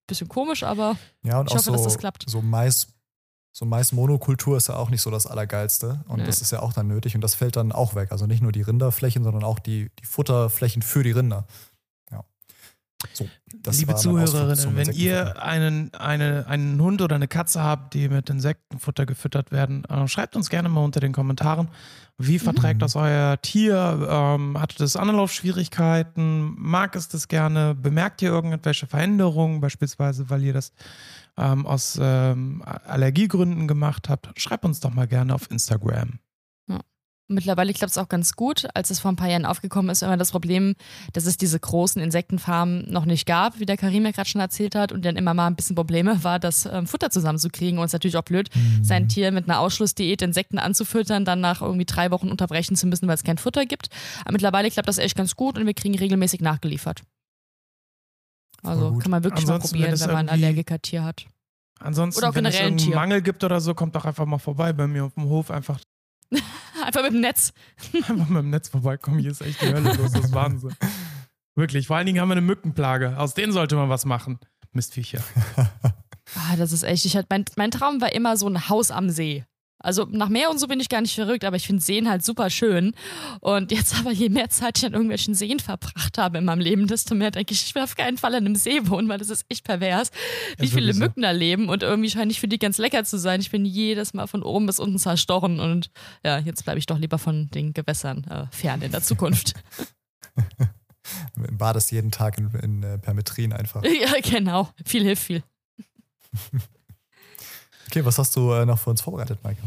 [0.08, 2.24] bisschen komisch, aber ja, und ich hoffe, so, dass das klappt.
[2.28, 2.88] So Mais,
[3.52, 6.04] so Mais-Monokultur ist ja auch nicht so das Allergeilste.
[6.08, 6.26] Und nee.
[6.26, 8.10] das ist ja auch dann nötig und das fällt dann auch weg.
[8.10, 11.46] Also nicht nur die Rinderflächen, sondern auch die, die Futterflächen für die Rinder.
[13.12, 13.28] So,
[13.70, 19.06] Liebe Zuhörerinnen, wenn ihr einen, eine, einen Hund oder eine Katze habt, die mit Insektenfutter
[19.06, 21.68] gefüttert werden, äh, schreibt uns gerne mal unter den Kommentaren,
[22.18, 22.80] wie verträgt mhm.
[22.80, 24.08] das euer Tier?
[24.10, 26.54] Ähm, hatte das Anlaufschwierigkeiten?
[26.58, 27.76] Mag es das gerne?
[27.76, 30.72] Bemerkt ihr irgendwelche Veränderungen, beispielsweise, weil ihr das
[31.36, 34.30] ähm, aus ähm, Allergiegründen gemacht habt?
[34.40, 36.18] Schreibt uns doch mal gerne auf Instagram.
[37.30, 38.66] Mittlerweile klappt es auch ganz gut.
[38.74, 40.74] Als es vor ein paar Jahren aufgekommen ist, immer das Problem,
[41.12, 44.74] dass es diese großen Insektenfarmen noch nicht gab, wie der Karim ja gerade schon erzählt
[44.74, 47.78] hat, und dann immer mal ein bisschen Probleme war, das ähm, Futter zusammenzukriegen.
[47.78, 48.82] Und es ist natürlich auch blöd, mhm.
[48.82, 53.06] sein Tier mit einer Ausschlussdiät Insekten anzufüttern, dann nach irgendwie drei Wochen unterbrechen zu müssen,
[53.08, 53.90] weil es kein Futter gibt.
[54.22, 57.02] Aber mittlerweile klappt das echt ganz gut und wir kriegen regelmäßig nachgeliefert.
[58.62, 61.26] Also kann man wirklich Ansonsten, mal probieren, wenn, wenn man ein Allergiker-Tier hat.
[61.78, 64.72] Ansonsten, oder auch wenn es einen Mangel gibt oder so, kommt doch einfach mal vorbei
[64.72, 65.50] bei mir auf dem Hof.
[65.50, 65.78] Einfach
[66.88, 67.52] Einfach mit dem Netz.
[67.92, 69.18] Einfach mit dem Netz vorbeikommen.
[69.18, 70.10] Hier ist echt die Hölle los.
[70.10, 70.74] Das ist Wahnsinn.
[71.54, 71.86] Wirklich.
[71.86, 73.18] Vor allen Dingen haben wir eine Mückenplage.
[73.18, 74.38] Aus denen sollte man was machen.
[74.72, 75.22] Mistviecher.
[75.56, 77.04] ah, das ist echt.
[77.04, 79.44] Ich hatte, mein, mein Traum war immer so ein Haus am See.
[79.80, 82.24] Also nach Meer und so bin ich gar nicht verrückt, aber ich finde Seen halt
[82.24, 82.94] super schön.
[83.40, 86.86] Und jetzt aber, je mehr Zeit ich an irgendwelchen Seen verbracht habe in meinem Leben,
[86.88, 89.30] desto mehr denke ich, ich will auf keinen Fall an einem See wohnen, weil das
[89.30, 90.10] ist echt pervers,
[90.58, 91.00] wie viele so.
[91.00, 91.68] Mücken da leben.
[91.68, 93.40] Und irgendwie scheine ich für die ganz lecker zu sein.
[93.40, 95.60] Ich bin jedes Mal von oben bis unten zerstochen.
[95.60, 95.90] Und
[96.24, 99.54] ja, jetzt bleibe ich doch lieber von den Gewässern äh, fern in der Zukunft.
[101.52, 103.82] Badest jeden Tag in, in äh, Permetrin einfach.
[104.00, 104.68] Ja, genau.
[104.84, 105.42] Viel hilft viel.
[107.90, 109.60] Okay, was hast du äh, noch für uns vorbereitet, Maike?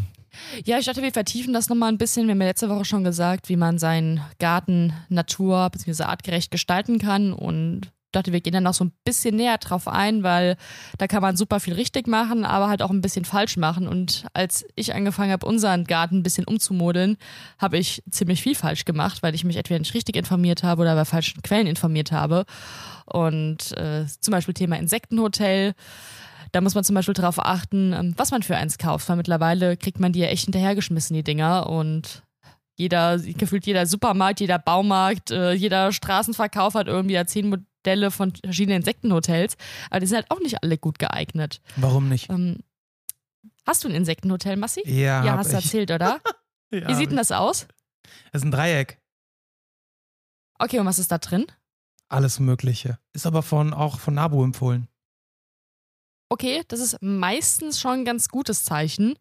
[0.64, 2.28] Ja, ich dachte, wir vertiefen das nochmal ein bisschen.
[2.28, 6.04] Wir haben ja letzte Woche schon gesagt, wie man seinen Garten natur- bzw.
[6.04, 10.22] artgerecht gestalten kann und dachte, wir gehen dann noch so ein bisschen näher drauf ein,
[10.24, 10.58] weil
[10.98, 13.88] da kann man super viel richtig machen, aber halt auch ein bisschen falsch machen.
[13.88, 17.18] Und als ich angefangen habe, unseren Garten ein bisschen umzumodeln,
[17.58, 20.96] habe ich ziemlich viel falsch gemacht, weil ich mich entweder nicht richtig informiert habe oder
[20.96, 22.46] bei falschen Quellen informiert habe.
[23.06, 25.74] Und äh, zum Beispiel Thema Insektenhotel.
[26.52, 29.78] Da muss man zum Beispiel darauf achten, ähm, was man für eins kauft, weil mittlerweile
[29.78, 31.68] kriegt man die ja echt hinterhergeschmissen, die Dinger.
[31.70, 32.24] Und
[32.76, 38.34] jeder, gefühlt jeder Supermarkt, jeder Baumarkt, äh, jeder Straßenverkauf hat irgendwie ja zehn Modelle von
[38.44, 39.56] verschiedenen Insektenhotels.
[39.90, 41.62] Aber die sind halt auch nicht alle gut geeignet.
[41.78, 42.30] Warum nicht?
[42.30, 42.60] Ähm,
[43.66, 44.82] hast du ein Insektenhotel, Massi?
[44.86, 46.20] Ja, Ja, hast du erzählt, oder?
[46.74, 47.68] Ja, Wie sieht denn das aus?
[48.32, 48.98] Das ist ein Dreieck.
[50.58, 51.46] Okay, und was ist da drin?
[52.08, 52.98] Alles Mögliche.
[53.12, 54.88] Ist aber von, auch von Nabu empfohlen.
[56.32, 59.15] Okay, das ist meistens schon ein ganz gutes Zeichen.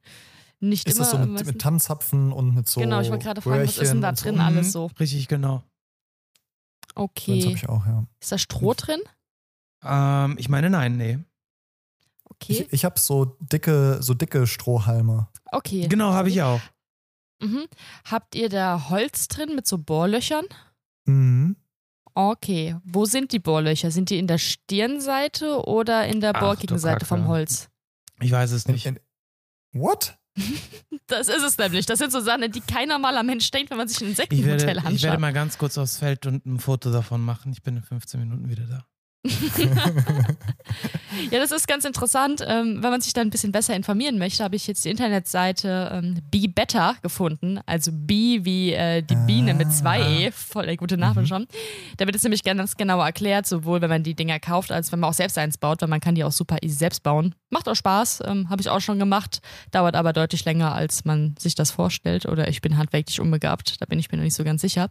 [0.61, 1.05] Nicht Ist immer.
[1.05, 2.81] das so mit, mit Tannenzapfen und mit so.
[2.81, 4.23] Genau, ich wollte gerade fragen, was ist denn da und so?
[4.25, 4.87] drin alles so?
[4.89, 5.65] Mhm, Richtig, genau.
[6.95, 7.53] So eins habe Okay.
[7.57, 8.05] ich auch, ja.
[8.21, 9.01] Ist da Stroh drin?
[9.83, 11.19] Ähm, ich meine, nein, nee.
[12.27, 12.53] Okay.
[12.53, 15.27] Ich, ich habe so dicke, so dicke Strohhalme.
[15.51, 15.89] Okay.
[15.89, 16.61] Genau, habe ich auch.
[17.43, 17.67] Mhm.
[18.05, 20.45] Habt ihr da Holz drin mit so Bohrlöchern?
[21.07, 21.57] Mhm.
[22.15, 22.77] Okay.
[22.85, 23.91] Wo sind die Bohrlöcher?
[23.91, 27.27] Sind die in der Stirnseite oder in der borkigen Seite vom.
[27.27, 27.69] Holz?
[28.21, 28.87] Ich weiß es In, nicht.
[28.87, 28.99] in,
[29.73, 30.17] what?
[31.07, 31.87] Das ist es nämlich.
[31.87, 34.79] Das sind so Sachen, an die kein normaler Mensch denkt, wenn man sich ein Insektenhotel
[34.79, 34.93] anschaut.
[34.93, 37.51] ich werde mal ganz kurz aufs Feld und ein Foto davon machen.
[37.53, 38.85] Ich bin in 15 Minuten wieder da.
[41.31, 42.43] Ja, das ist ganz interessant.
[42.47, 45.91] Ähm, wenn man sich da ein bisschen besser informieren möchte, habe ich jetzt die Internetseite
[45.93, 47.61] ähm, Be Better gefunden.
[47.67, 50.31] Also Bee wie äh, die Biene mit zwei E.
[50.31, 51.27] Voll der gute Name Mhm.
[51.27, 51.47] schon.
[51.99, 55.01] Da wird es nämlich ganz genau erklärt, sowohl wenn man die Dinger kauft, als wenn
[55.01, 57.35] man auch selbst eins baut, weil man kann die auch super easy selbst bauen.
[57.51, 59.43] Macht auch Spaß, ähm, habe ich auch schon gemacht.
[59.71, 62.25] Dauert aber deutlich länger, als man sich das vorstellt.
[62.25, 64.89] Oder ich bin handwerklich unbegabt, da bin ich mir noch nicht so ganz sicher.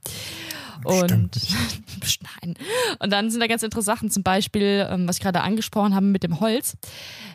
[0.84, 1.32] Und
[2.44, 2.56] nein.
[3.00, 6.05] Und dann sind da ganz interessante Sachen, zum Beispiel, ähm, was ich gerade angesprochen habe
[6.05, 6.75] mit dem Holz.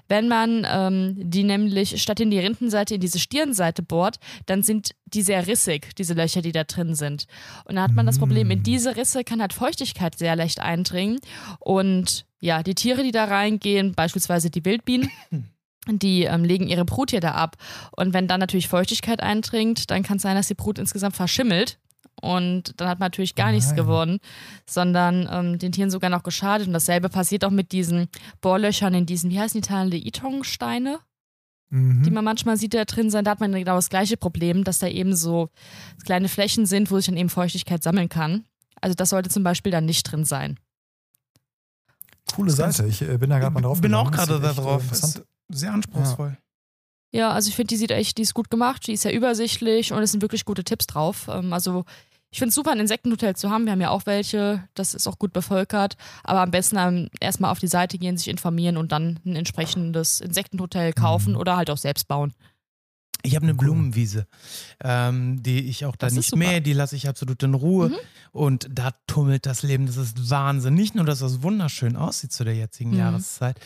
[0.06, 4.94] Wenn man ähm, die nämlich statt in die Rindenseite in diese Stirnseite bohrt, dann sind
[5.06, 7.26] die sehr rissig, diese Löcher, die da drin sind.
[7.64, 11.20] Und dann hat man das Problem, in diese Risse kann halt Feuchtigkeit sehr leicht eindringen.
[11.58, 15.10] Und ja, die Tiere, die da reingehen, beispielsweise die Wildbienen,
[15.88, 17.56] die ähm, legen ihre Brut hier da ab.
[17.96, 21.78] Und wenn dann natürlich Feuchtigkeit eindringt, dann kann es sein, dass die Brut insgesamt verschimmelt.
[22.20, 24.18] Und dann hat man natürlich gar Oh nichts gewonnen,
[24.68, 26.66] sondern ähm, den Tieren sogar noch geschadet.
[26.66, 28.08] Und dasselbe passiert auch mit diesen
[28.40, 31.00] Bohrlöchern in diesen, wie heißen die Teile, Itong-Steine,
[31.70, 32.02] Mhm.
[32.04, 33.26] die man manchmal sieht, da drin sind.
[33.26, 35.48] Da hat man genau das gleiche Problem, dass da eben so
[36.04, 38.44] kleine Flächen sind, wo sich dann eben Feuchtigkeit sammeln kann.
[38.80, 40.58] Also das sollte zum Beispiel dann nicht drin sein.
[42.34, 42.86] Coole Seite.
[42.86, 43.80] Ich äh, bin da gerade mal drauf.
[43.80, 44.06] bin gegangen.
[44.08, 44.82] auch gerade da äh, drauf.
[45.48, 46.30] sehr anspruchsvoll.
[46.30, 46.36] Ja,
[47.22, 50.02] also ich finde, die sieht echt, die ist gut gemacht, die ist sehr übersichtlich und
[50.02, 51.28] es sind wirklich gute Tipps drauf.
[51.28, 51.84] Ähm, also
[52.30, 53.64] ich finde es super, ein Insektenhotel zu haben.
[53.64, 55.96] Wir haben ja auch welche, das ist auch gut bevölkert.
[56.24, 60.92] Aber am besten erstmal auf die Seite gehen, sich informieren und dann ein entsprechendes Insektenhotel
[60.92, 61.38] kaufen Mhm.
[61.38, 62.32] oder halt auch selbst bauen.
[63.26, 63.58] Ich habe eine Cool.
[63.64, 64.26] Blumenwiese,
[64.82, 67.88] ähm, die ich auch da Das nicht mähe, die lasse ich absolut in Ruhe.
[67.88, 67.94] Mhm.
[68.32, 70.74] Und da tummelt das Leben, das ist Wahnsinn.
[70.74, 72.98] Nicht nur, dass das wunderschön aussieht zu der jetzigen Mhm.
[72.98, 73.58] Jahreszeit,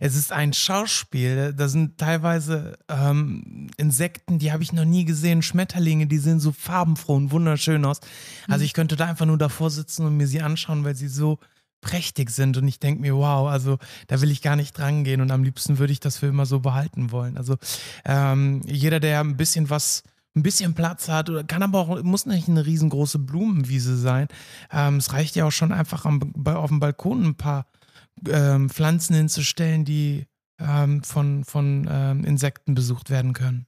[0.00, 1.54] es ist ein Schauspiel.
[1.56, 6.50] Da sind teilweise ähm, Insekten, die habe ich noch nie gesehen, Schmetterlinge, die sehen so
[6.50, 8.00] farbenfroh und wunderschön aus.
[8.48, 8.64] Also Mhm.
[8.66, 11.38] ich könnte da einfach nur davor sitzen und mir sie anschauen, weil sie so
[11.84, 15.20] prächtig sind und ich denke mir, wow, also da will ich gar nicht dran gehen
[15.20, 17.36] und am liebsten würde ich das für immer so behalten wollen.
[17.36, 17.56] Also
[18.04, 20.02] ähm, jeder, der ein bisschen was,
[20.34, 24.28] ein bisschen Platz hat oder kann aber auch, muss nicht eine riesengroße Blumenwiese sein.
[24.72, 27.66] Ähm, es reicht ja auch schon einfach am, auf dem Balkon ein paar
[28.28, 30.26] ähm, Pflanzen hinzustellen, die
[30.58, 33.66] ähm, von, von ähm, Insekten besucht werden können.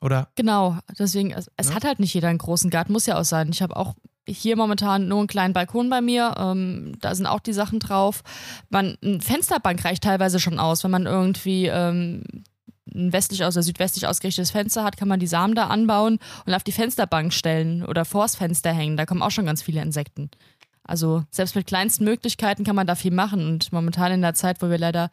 [0.00, 0.28] Oder?
[0.36, 1.74] Genau, deswegen, es, es Ja.
[1.74, 3.50] hat halt nicht jeder einen großen Garten, muss ja auch sein.
[3.50, 3.94] Ich habe auch
[4.28, 8.22] hier momentan nur einen kleinen Balkon bei mir, ähm, da sind auch die Sachen drauf.
[8.70, 12.22] Man, eine Fensterbank reicht teilweise schon aus, wenn man irgendwie ähm,
[12.94, 16.64] ein westlich oder südwestlich ausgerichtetes Fenster hat, kann man die Samen da anbauen und auf
[16.64, 18.96] die Fensterbank stellen oder vors Fenster hängen.
[18.96, 20.30] Da kommen auch schon ganz viele Insekten.
[20.88, 23.46] Also selbst mit kleinsten Möglichkeiten kann man da viel machen.
[23.46, 25.10] Und momentan in der Zeit, wo wir leider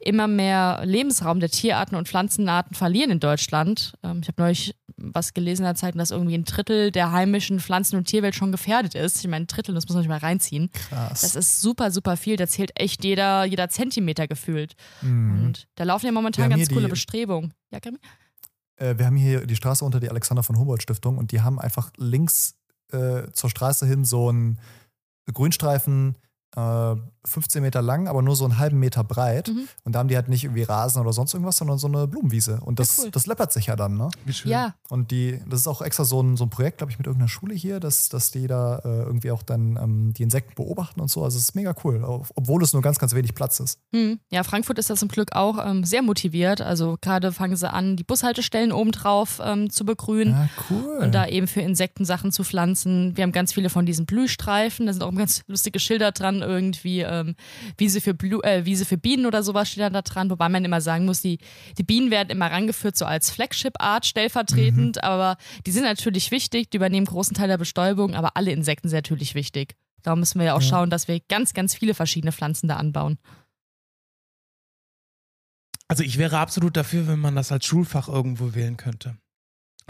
[0.00, 3.94] immer mehr Lebensraum der Tierarten und Pflanzenarten verlieren in Deutschland.
[4.02, 7.60] Ähm, ich habe neulich was gelesen in der Zeit, dass irgendwie ein Drittel der heimischen
[7.60, 9.20] Pflanzen- und Tierwelt schon gefährdet ist.
[9.20, 10.70] Ich meine, ein Drittel, das muss man sich mal reinziehen.
[10.72, 11.20] Krass.
[11.20, 12.36] Das ist super, super viel.
[12.36, 14.74] Da zählt echt jeder, jeder Zentimeter gefühlt.
[15.02, 15.44] Mhm.
[15.44, 17.54] Und da laufen ja momentan ganz coole Bestrebungen.
[17.70, 17.98] Ja, Grammy?
[18.76, 21.60] Äh, wir haben hier die Straße unter die Alexander von Humboldt Stiftung und die haben
[21.60, 22.56] einfach links
[22.92, 24.58] äh, zur Straße hin so einen
[25.32, 26.16] Grünstreifen
[26.56, 29.48] äh, 15 Meter lang, aber nur so einen halben Meter breit.
[29.48, 29.68] Mhm.
[29.84, 32.60] Und da haben die halt nicht irgendwie Rasen oder sonst irgendwas, sondern so eine Blumenwiese.
[32.60, 33.10] Und das, cool.
[33.10, 34.08] das läppert sich ja dann, ne?
[34.24, 34.50] Wie schön.
[34.50, 37.06] Ja, Und die, das ist auch extra so ein, so ein Projekt, glaube ich, mit
[37.06, 41.00] irgendeiner Schule hier, dass, dass die da äh, irgendwie auch dann ähm, die Insekten beobachten
[41.00, 41.22] und so.
[41.22, 42.02] Also es ist mega cool,
[42.34, 43.78] obwohl es nur ganz, ganz wenig Platz ist.
[43.94, 44.18] Hm.
[44.30, 46.60] Ja, Frankfurt ist da zum Glück auch ähm, sehr motiviert.
[46.60, 50.34] Also gerade fangen sie an, die Bushaltestellen obendrauf ähm, zu begrünen.
[50.34, 50.98] Ja, cool.
[51.02, 53.16] Und da eben für Insekten Sachen zu pflanzen.
[53.16, 54.86] Wir haben ganz viele von diesen Blühstreifen.
[54.86, 57.34] Da sind auch ganz lustige Schilder dran, irgendwie ähm,
[57.78, 60.30] Wiese, für Blu äh, Wiese für Bienen oder sowas steht dann da dran.
[60.30, 61.38] Wobei man immer sagen muss, die,
[61.78, 65.02] die Bienen werden immer rangeführt, so als Flagship-Art stellvertretend.
[65.04, 68.98] Aber die sind natürlich wichtig, die übernehmen großen Teil der Bestäubung, aber alle Insekten sind
[68.98, 69.76] natürlich wichtig.
[70.02, 70.68] Darum müssen wir ja auch Ja.
[70.68, 73.18] schauen, dass wir ganz, ganz viele verschiedene Pflanzen da anbauen.
[75.88, 79.16] Also ich wäre absolut dafür, wenn man das als Schulfach irgendwo wählen könnte.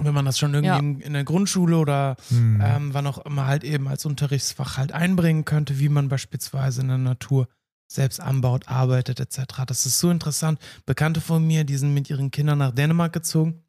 [0.01, 0.79] Wenn man das schon irgendwie Ja.
[0.79, 2.61] in, in der Grundschule oder Hm.
[2.65, 6.89] ähm, wann auch immer halt eben als Unterrichtsfach halt einbringen könnte, wie man beispielsweise in
[6.89, 7.49] der Natur
[7.89, 9.65] selbst anbaut, arbeitet etc.
[9.67, 10.59] Das ist so interessant.
[10.87, 13.63] Bekannte von mir, die sind mit ihren Kindern nach Dänemark gezogen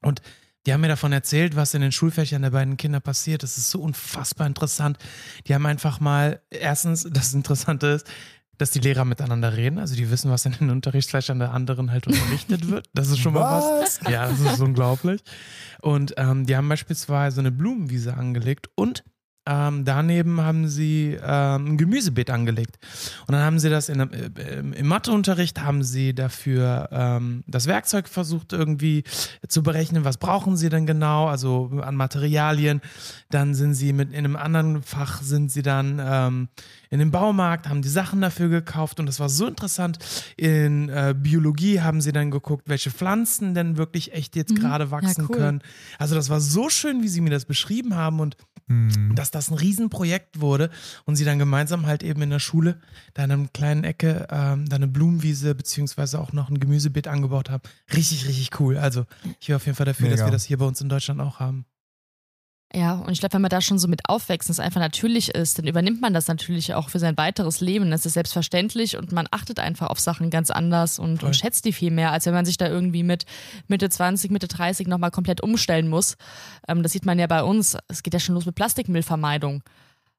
[0.00, 0.22] und
[0.66, 3.42] die haben mir davon erzählt, was in den Schulfächern der beiden Kinder passiert.
[3.42, 4.98] Das ist so unfassbar interessant.
[5.46, 8.06] Die haben einfach mal, erstens, das Interessante ist,
[8.58, 9.78] dass die Lehrer miteinander reden.
[9.78, 12.88] Also die wissen, was in den Unterrichtsfächern der anderen halt unterrichtet wird.
[12.92, 14.00] Das ist schon mal was.
[14.02, 14.10] Was?
[14.12, 15.22] Ja, das ist unglaublich.
[15.80, 19.04] Und ähm, die haben beispielsweise eine Blumenwiese angelegt und
[19.48, 22.78] ähm, daneben haben sie ähm, ein Gemüsebeet angelegt.
[23.26, 28.08] Und dann haben sie das in, äh, im Matheunterricht, haben sie dafür ähm, das Werkzeug
[28.08, 29.04] versucht irgendwie
[29.48, 32.82] zu berechnen, was brauchen sie denn genau, also an Materialien.
[33.30, 36.48] Dann sind sie mit in einem anderen Fach sind sie dann ähm,
[36.90, 39.98] in den Baumarkt, haben die Sachen dafür gekauft und das war so interessant.
[40.36, 45.26] In äh, Biologie haben sie dann geguckt, welche Pflanzen denn wirklich echt jetzt gerade wachsen
[45.30, 45.36] cool.
[45.36, 45.62] können.
[45.98, 48.36] Also das war so schön, wie sie mir das beschrieben haben und
[48.68, 49.14] Hm.
[49.14, 50.70] dass das ein Riesenprojekt wurde
[51.06, 52.78] und sie dann gemeinsam halt eben in der Schule
[53.14, 57.48] da in einer kleinen Ecke ähm, da eine Blumenwiese beziehungsweise auch noch ein Gemüsebeet angebaut
[57.48, 57.62] haben.
[57.94, 58.76] Richtig, richtig cool.
[58.76, 59.06] Also
[59.40, 60.28] ich wäre auf jeden Fall dafür, dass Mega.
[60.28, 61.64] wir das hier bei uns in Deutschland auch haben.
[62.74, 65.34] Ja, und ich glaube, wenn man da schon so mit aufwächst und es einfach natürlich
[65.34, 67.90] ist, dann übernimmt man das natürlich auch für sein weiteres Leben.
[67.90, 71.72] Das ist selbstverständlich und man achtet einfach auf Sachen ganz anders und, und schätzt die
[71.72, 73.24] viel mehr, als wenn man sich da irgendwie mit
[73.68, 76.16] Mitte 20, Mitte 30 nochmal komplett umstellen muss.
[76.68, 77.78] Ähm, das sieht man ja bei uns.
[77.88, 79.62] Es geht ja schon los mit Plastikmüllvermeidung.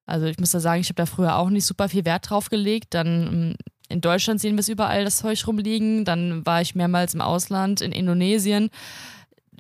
[0.07, 2.49] Also ich muss da sagen, ich habe da früher auch nicht super viel Wert drauf
[2.49, 2.95] gelegt.
[2.95, 3.55] Dann ähm,
[3.89, 6.03] in Deutschland sehen wir es überall das Zeug rumliegen.
[6.03, 8.71] Dann war ich mehrmals im Ausland, in Indonesien.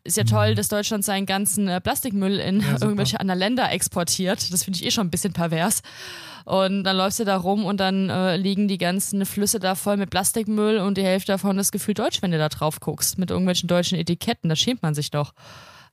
[0.03, 2.61] Ist ja toll, dass Deutschland seinen ganzen äh, Plastikmüll in.
[2.61, 4.51] Ja, irgendwelche anderen Länder exportiert.
[4.51, 5.81] Das finde ich eh schon ein bisschen pervers.
[6.45, 9.97] Und dann läufst du da rum und dann äh, liegen die ganzen Flüsse da voll
[9.97, 13.29] mit Plastikmüll und die Hälfte davon ist gefühlt deutsch, wenn du da drauf guckst, mit
[13.29, 14.49] irgendwelchen deutschen Etiketten.
[14.49, 15.33] Da schämt man sich doch.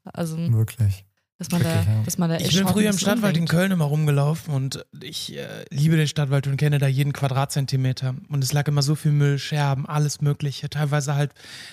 [0.05, 1.05] Also, Wirklich.
[1.39, 2.03] Dass man da, Schrecklich, ja.
[2.05, 3.47] dass man da Ich bin früher im Stadtwald in.
[3.47, 8.15] Köln immer rumgelaufen und ich äh, liebe den Stadtwald und kenne da jeden Quadratzentimeter.
[8.29, 10.71] Und es lag immer so viel Müll, Scherben, alles Mögliche.
[10.71, 11.33] Teilweise halt,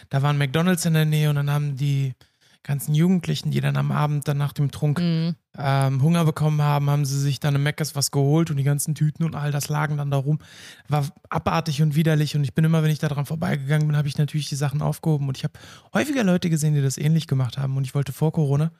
[0.10, 2.14] da waren McDonalds in der Nähe und dann haben die
[2.64, 5.36] ganzen Jugendlichen, die dann am Abend dann nach dem Trunk Mhm.
[5.58, 8.96] ähm, Hunger bekommen haben, haben sie sich dann im Meckes was geholt und die ganzen
[8.96, 10.40] Tüten und all das lagen dann da rum.
[10.88, 14.08] War abartig und widerlich und ich bin immer, wenn ich da dran vorbeigegangen bin, habe
[14.08, 15.54] ich natürlich die Sachen aufgehoben und ich habe
[15.94, 18.72] häufiger Leute gesehen, die das ähnlich gemacht haben und ich wollte vor Corona,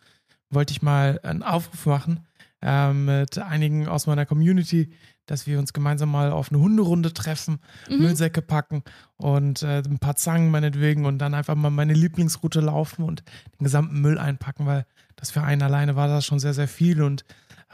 [0.50, 2.26] wollte ich mal einen Aufruf machen
[2.62, 4.94] ähm, mit einigen aus meiner Community,
[5.26, 7.98] dass wir uns gemeinsam mal auf eine Hunderunde treffen, Mhm.
[8.00, 8.84] Müllsäcke packen
[9.18, 13.24] und äh, ein paar Zangen meinetwegen und dann einfach mal meine Lieblingsroute laufen und
[13.60, 17.02] den gesamten Müll einpacken, weil das für einen alleine war das schon sehr, sehr viel
[17.02, 17.24] und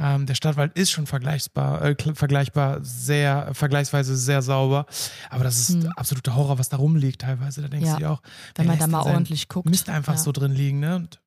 [0.02, 4.86] ähm, der Stadtwald ist schon vergleichbar, äh, vergleichbar sehr, vergleichsweise sehr sauber.
[5.30, 5.90] Aber das ist Hm.
[5.98, 7.62] absoluter Horror, was da rumliegt teilweise.
[7.62, 8.22] Da denkst Ja, du dir auch,
[8.56, 9.70] Wenn man da mal ordentlich guckt.
[9.70, 10.20] Mist einfach ja.
[10.20, 10.96] so drin liegen, ne?
[10.96, 11.20] Und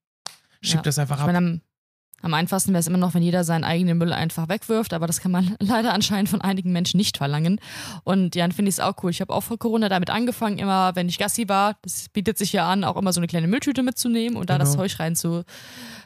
[0.63, 0.83] schiebt Ja.
[0.83, 1.27] das einfach Ich ab.
[1.27, 1.61] meine, am,
[2.23, 5.21] am einfachsten wäre es immer noch, wenn jeder seinen eigenen Müll einfach wegwirft, aber das
[5.21, 7.59] kann man leider anscheinend von einigen Menschen nicht verlangen.
[8.05, 9.11] Und ja, dann finde ich es auch cool.
[9.11, 12.53] Ich habe auch vor Corona damit angefangen, immer, wenn ich Gassi war, das bietet sich
[12.53, 14.83] ja an, auch immer so eine kleine Mülltüte mitzunehmen und da das Genau.
[14.85, 15.45] Zeug rein zu,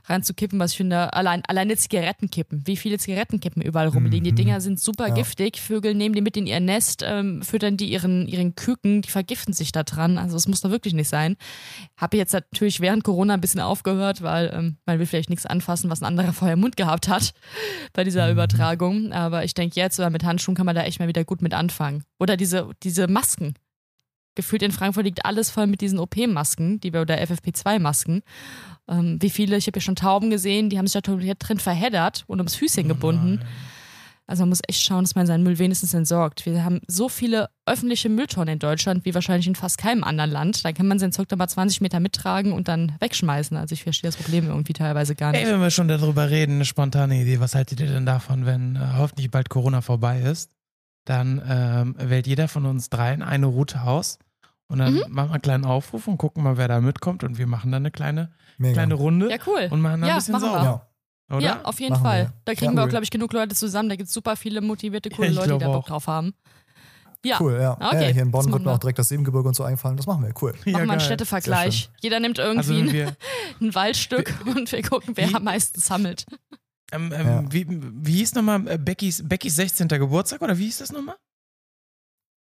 [0.08, 4.24] reinzukippen, was ich finde, allein, alleine Zigarettenkippen, wie viele Zigarettenkippen überall rumliegen.
[4.24, 4.36] Die Mhm.
[4.36, 5.14] Dinger sind super Ja.
[5.14, 5.60] giftig.
[5.60, 9.52] Vögel nehmen die mit in ihr Nest, ähm, füttern die ihren, ihren Küken, die vergiften
[9.52, 10.18] sich da dran.
[10.18, 11.36] Also es muss doch wirklich nicht sein.
[11.96, 15.90] Habe jetzt natürlich während Corona ein bisschen aufgehört, weil ähm, man will vielleicht nichts anfassen,
[15.90, 17.32] was ein anderer vorher im Mund gehabt hat
[17.92, 19.12] bei dieser Übertragung.
[19.12, 21.52] Aber ich denke jetzt, oder mit Handschuhen kann man da echt mal wieder gut mit
[21.54, 22.04] anfangen.
[22.18, 23.54] Oder diese, diese Masken.
[24.36, 28.22] Gefühlt in Frankfurt liegt alles voll mit diesen OP-Masken, die wir oder FFP2-Masken.
[28.86, 32.24] Ähm, wie viele, ich habe ja schon Tauben gesehen, die haben sich da drin verheddert
[32.28, 33.40] und ums Füßchen gebunden.
[34.28, 36.46] Also man muss echt schauen, dass man seinen Müll wenigstens entsorgt.
[36.46, 40.64] Wir haben so viele öffentliche Mülltonnen in Deutschland, wie wahrscheinlich in fast keinem anderen Land.
[40.64, 43.56] Da kann man sein Zeug dann mal 20 Meter mittragen und dann wegschmeißen.
[43.56, 45.44] Also ich verstehe das Problem irgendwie teilweise gar nicht.
[45.44, 47.40] Ey, wenn wir schon darüber reden, eine spontane Idee.
[47.40, 50.50] Was haltet ihr denn davon, wenn äh, hoffentlich bald Corona vorbei ist?
[51.06, 54.18] dann ähm, wählt jeder von uns dreien eine Route aus.
[54.68, 55.02] Und dann Mhm.
[55.08, 57.22] machen wir einen kleinen Aufruf und gucken mal, wer da mitkommt.
[57.24, 58.72] Und wir machen dann eine kleine, Mega.
[58.74, 59.68] kleine Runde Ja, cool.
[59.70, 60.50] und machen dann Ja, ein bisschen machen wir.
[60.52, 60.64] sauber.
[61.28, 61.36] ja.
[61.36, 61.44] Oder?
[61.44, 62.22] Ja, auf jeden Machen Fall.
[62.26, 62.32] wir.
[62.44, 63.88] Da kriegen Ja, wir auch, glaube ich, genug Leute zusammen.
[63.88, 65.88] Da gibt es super viele motivierte, coole Ja, Leute, die da Bock auch.
[65.88, 66.34] drauf haben.
[67.24, 67.72] Ja, Cool, ja.
[67.72, 68.12] Okay, ja.
[68.12, 68.72] Hier in Bonn wird mir wir.
[68.74, 69.96] auch direkt das Siebengebirge und so eingefallen.
[69.96, 70.54] Das machen wir, cool.
[70.64, 71.00] Ja, machen wir einen.
[71.00, 71.90] Städtevergleich.
[72.00, 73.16] Jeder nimmt Also irgendwie wir,
[73.60, 76.26] ein, Waldstück und wir gucken, wer Wie- am meisten sammelt.
[76.92, 77.44] ähm, ähm, Ja.
[77.52, 79.88] wie, wie hieß nochmal äh, Beckys, Beckys 16.
[79.88, 81.16] Geburtstag oder wie hieß das nochmal?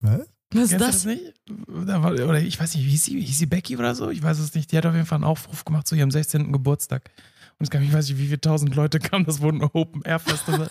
[0.00, 0.29] Was?
[0.53, 0.81] Was ist das?
[0.81, 1.35] das nicht?
[1.69, 4.11] Oder ich weiß nicht, hieß sie, hieß sie Becky oder so?
[4.11, 4.71] Ich weiß es nicht.
[4.71, 6.53] Die hat auf jeden Fall einen Aufruf gemacht zu ihrem 16.
[6.53, 7.11] Geburtstag.
[7.59, 10.03] Und es gab, ich weiß nicht, wie viele tausend Leute kamen, das wurde ein Open
[10.03, 10.69] Air Festival.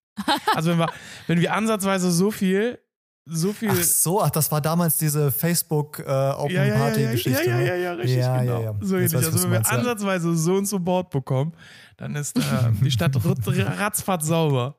[0.54, 0.92] also wenn wir,
[1.26, 2.78] wenn wir ansatzweise so viel,
[3.30, 3.70] so viel.
[3.70, 7.10] Ach so, ach, das war damals diese Facebook äh, Open ja, ja, ja, Party ja,
[7.10, 7.44] Geschichte.
[7.44, 7.66] ja, ja, ne?
[7.66, 8.60] ja, ja, richtig, Ja, genau.
[8.60, 8.74] ja, ja.
[8.80, 9.14] So ähnlich.
[9.16, 9.78] Also wenn wir meinst, ja.
[9.78, 11.52] ansatzweise so einen Support bekommen,
[11.98, 12.42] dann ist äh,
[12.82, 13.14] die Stadt
[13.46, 14.78] ratzfatz sauber.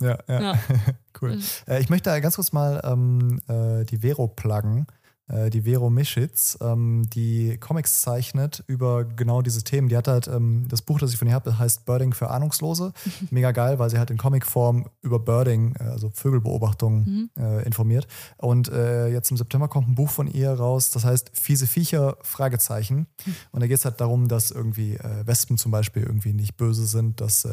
[0.00, 0.40] Ja, ja.
[0.40, 0.58] Ja.
[1.22, 1.36] cool.
[1.36, 1.42] Mhm.
[1.66, 4.86] Äh, ich möchte ganz kurz mal ähm, äh, die Vero pluggen.
[5.28, 9.88] Äh, die Vero Mischitz, ähm, die Comics zeichnet über genau diese Themen.
[9.88, 12.92] Die hat halt ähm, das Buch, das ich von ihr habe, heißt Birding für Ahnungslose.
[13.30, 17.42] Mega geil, weil sie halt in Comicform über Birding, äh, also Vögelbeobachtungen, Mhm.
[17.42, 18.06] äh, informiert.
[18.36, 23.06] Und jetzt im September kommt ein Buch von ihr raus, das heißt Fiese Viecher, Fragezeichen.
[23.52, 27.20] Und da geht es halt darum, dass irgendwie Wespen zum Beispiel irgendwie nicht böse sind,
[27.20, 27.46] dass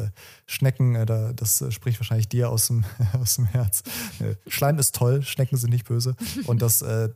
[0.46, 2.84] Schnecken, da, das spricht wahrscheinlich dir aus dem,
[3.20, 3.82] aus dem Herz.
[4.46, 6.14] Schleim ist toll, Schnecken sind nicht böse.
[6.46, 7.08] Und dass äh,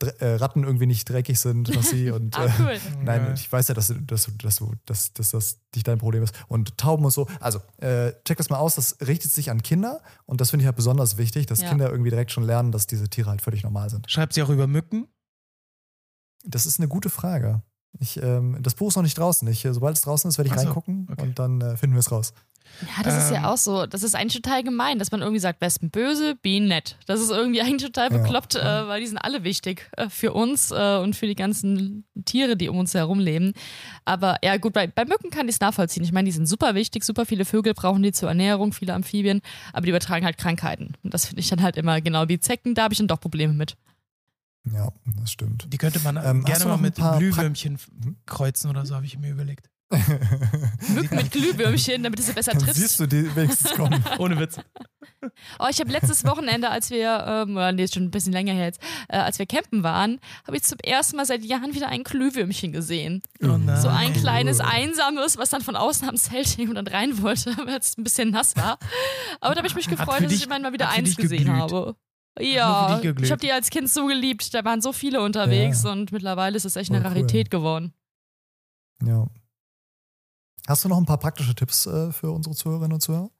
[0.46, 2.78] Ratten irgendwie nicht dreckig sind, dass sie und Ah, äh, cool.
[3.02, 3.34] Nein, Geil.
[3.36, 6.22] ich weiß ja, dass, du- dass, du- dass, du- dass, dass das nicht dein Problem
[6.22, 6.34] ist.
[6.48, 7.26] Und Tauben und so.
[7.40, 8.76] Also, äh, check das mal aus.
[8.76, 10.00] Das richtet sich an Kinder.
[10.24, 11.68] Und das finde ich halt besonders wichtig, dass Ja.
[11.68, 14.10] Kinder irgendwie direkt schon lernen, dass diese Tiere halt völlig normal sind.
[14.10, 15.08] Schreibt sie auch über Mücken?
[16.44, 17.62] Das ist eine gute Frage.
[17.98, 19.48] Ich, ähm, das Buch ist noch nicht draußen.
[19.48, 21.22] Ich, äh, sobald es draußen ist, werde ich so, reingucken okay.
[21.22, 22.34] und dann äh, finden wir es raus.
[22.96, 23.34] Ja, das ist Ähm.
[23.42, 23.86] ja auch so.
[23.86, 26.96] Das ist eigentlich total gemein, dass man irgendwie sagt, Wespen böse, Bienen nett.
[27.06, 28.18] Das ist irgendwie eigentlich total Ja.
[28.18, 32.04] bekloppt, äh, weil die sind alle wichtig äh, für uns äh, und für die ganzen
[32.26, 33.52] Tiere, die um uns herum leben.
[34.04, 36.04] Aber ja, gut, bei, bei Mücken kann ich es nachvollziehen.
[36.04, 39.40] Ich meine, die sind super wichtig, super viele Vögel brauchen die zur Ernährung, viele Amphibien,
[39.72, 40.94] aber die übertragen halt Krankheiten.
[41.02, 43.20] Und das finde ich dann halt immer genau wie Zecken, da habe ich dann doch
[43.20, 43.76] Probleme mit.
[44.72, 44.88] Ja,
[45.20, 45.72] das stimmt.
[45.72, 48.16] Die könnte man äh, Ähm, gerne mal mit Glühwürmchen f- Mhm.
[48.26, 49.70] kreuzen oder so, habe ich mir überlegt.
[50.94, 52.74] Mücken mit Glühwürmchen, damit du sie besser triffst.
[52.74, 54.02] siehst du die wenigstens kommen.
[54.18, 54.58] Ohne Witz.
[55.60, 58.64] Oh, ich habe letztes Wochenende, als wir, ähm, nee, ist schon ein bisschen länger her
[58.66, 62.02] jetzt, äh, als wir campen waren, habe ich zum ersten Mal seit Jahren wieder ein
[62.02, 63.22] Glühwürmchen gesehen.
[63.42, 63.80] Oh nein.
[63.80, 67.56] So ein kleines, einsames, was dann von außen am Zelt hing und dann rein wollte,
[67.66, 68.78] weil es ein bisschen nass war.
[69.40, 71.56] Aber da habe ich mich gefreut, dass ich immerhin mal wieder eins gesehen geglüht.
[71.60, 71.96] habe.
[72.38, 74.52] Ja, ich habe die als Kind so geliebt.
[74.52, 75.92] Da waren so viele unterwegs Ja.
[75.92, 77.16] und mittlerweile ist es echt eine Voll cool.
[77.18, 77.94] Rarität geworden.
[79.02, 79.26] Ja.
[80.66, 83.30] Hast du noch ein paar praktische Tipps äh, für unsere Zuhörerinnen und Zuhörer?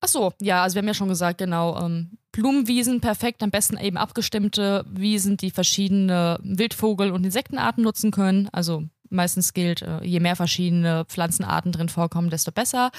[0.00, 3.76] Ach so, ja, also wir haben ja schon gesagt, genau, ähm, Blumenwiesen perfekt, am besten
[3.76, 8.48] eben abgestimmte Wiesen, die verschiedene Wildvogel- und Insektenarten nutzen können.
[8.52, 12.90] Also meistens gilt, äh, je mehr verschiedene Pflanzenarten drin vorkommen, desto besser.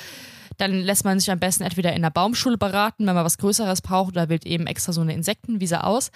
[0.58, 3.82] Dann lässt man sich am besten entweder in der Baumschule beraten, wenn man was Größeres
[3.82, 6.12] braucht, oder wählt eben extra so eine Insektenwiese aus,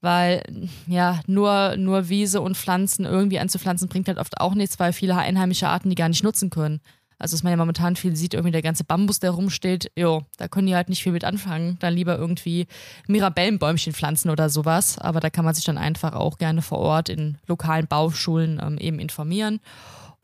[0.00, 0.42] weil
[0.86, 5.16] ja, nur, nur Wiese und Pflanzen irgendwie anzupflanzen bringt halt oft auch nichts, weil viele
[5.16, 6.80] einheimische Arten die gar nicht nutzen können.
[7.18, 10.48] Also, was man ja momentan viel sieht, irgendwie der ganze Bambus, der rumsteht, jo, da
[10.48, 11.78] können die halt nicht viel mit anfangen.
[11.80, 12.66] Dann lieber irgendwie
[13.06, 14.98] Mirabellenbäumchen pflanzen oder sowas.
[14.98, 18.78] Aber da kann man sich dann einfach auch gerne vor Ort in lokalen Bauschulen ähm,
[18.78, 19.60] eben informieren.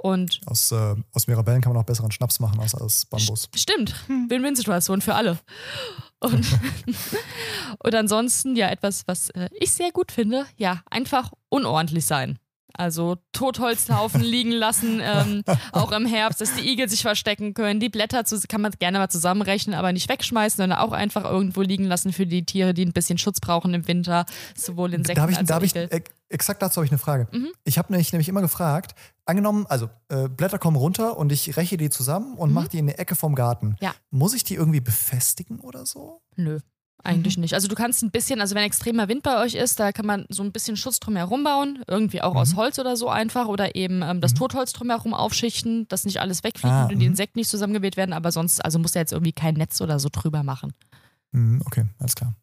[0.02, 3.50] Und Aus, äh, aus Mirabellen kann man auch besseren Schnaps machen als aus Bambus.
[3.54, 5.38] Stimmt, Win-Win-Situation für alle.
[6.20, 6.46] Und,
[7.78, 12.38] und ansonsten, ja, etwas, was äh, ich sehr gut finde, ja, einfach unordentlich sein.
[12.74, 17.80] Also Totholzhaufen liegen lassen, ähm, auch im Herbst, dass die Igel sich verstecken können.
[17.80, 21.62] Die Blätter zu, kann man gerne mal zusammenrechnen, aber nicht wegschmeißen, sondern auch einfach irgendwo
[21.62, 25.22] liegen lassen für die Tiere, die ein bisschen Schutz brauchen im Winter, sowohl Insekten Da
[25.22, 27.26] habe ich, als da auch hab ich exakt dazu habe ich eine Frage.
[27.32, 27.48] Mhm.
[27.64, 31.76] Ich habe nämlich, nämlich immer gefragt, angenommen, also äh, Blätter kommen runter und ich räche
[31.76, 32.54] die zusammen und Mhm.
[32.54, 33.76] mache die in die Ecke vom Garten.
[33.80, 33.92] Ja.
[34.10, 36.20] Muss ich die irgendwie befestigen oder so?
[36.36, 36.60] Nö.
[37.02, 37.42] Eigentlich Mhm.
[37.42, 37.54] nicht.
[37.54, 40.26] Also du kannst ein bisschen, also wenn extremer Wind bei euch ist, da kann man
[40.28, 42.56] so ein bisschen Schutz drumherum bauen, irgendwie auch aus Mhm.
[42.56, 44.38] Holz oder so einfach oder eben ähm, das Mhm.
[44.38, 47.12] Totholz drumherum aufschichten, dass nicht alles wegfliegt Ah, und die mhm.
[47.12, 50.08] Insekten nicht zusammengeweht werden, aber sonst, also muss er jetzt irgendwie kein Netz oder so
[50.12, 50.72] drüber machen.
[51.32, 52.34] Mhm, okay, alles klar.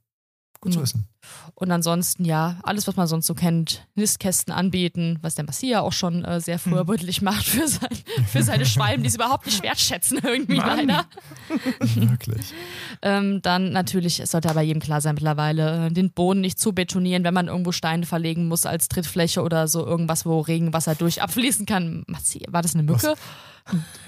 [0.59, 0.83] Gut zu Mhm.
[0.83, 1.07] wissen.
[1.55, 5.91] Und ansonsten, ja, alles, was man sonst so kennt, Nistkästen anbieten, was der Massia auch
[5.91, 6.69] schon äh, sehr Mhm.
[6.71, 7.89] vorbildlich macht für, sein,
[8.27, 10.87] für seine Schwalben, die es überhaupt nicht wertschätzen irgendwie Mann.
[10.87, 11.05] leider.
[11.95, 12.53] Wirklich.
[13.01, 16.73] Ähm, dann natürlich, es sollte aber jedem klar sein mittlerweile, äh, den Boden nicht zu
[16.73, 21.21] betonieren, wenn man irgendwo Steine verlegen muss als Trittfläche oder so irgendwas, wo Regenwasser durch
[21.21, 22.03] abfließen kann.
[22.07, 23.15] Massi- War das eine Mücke?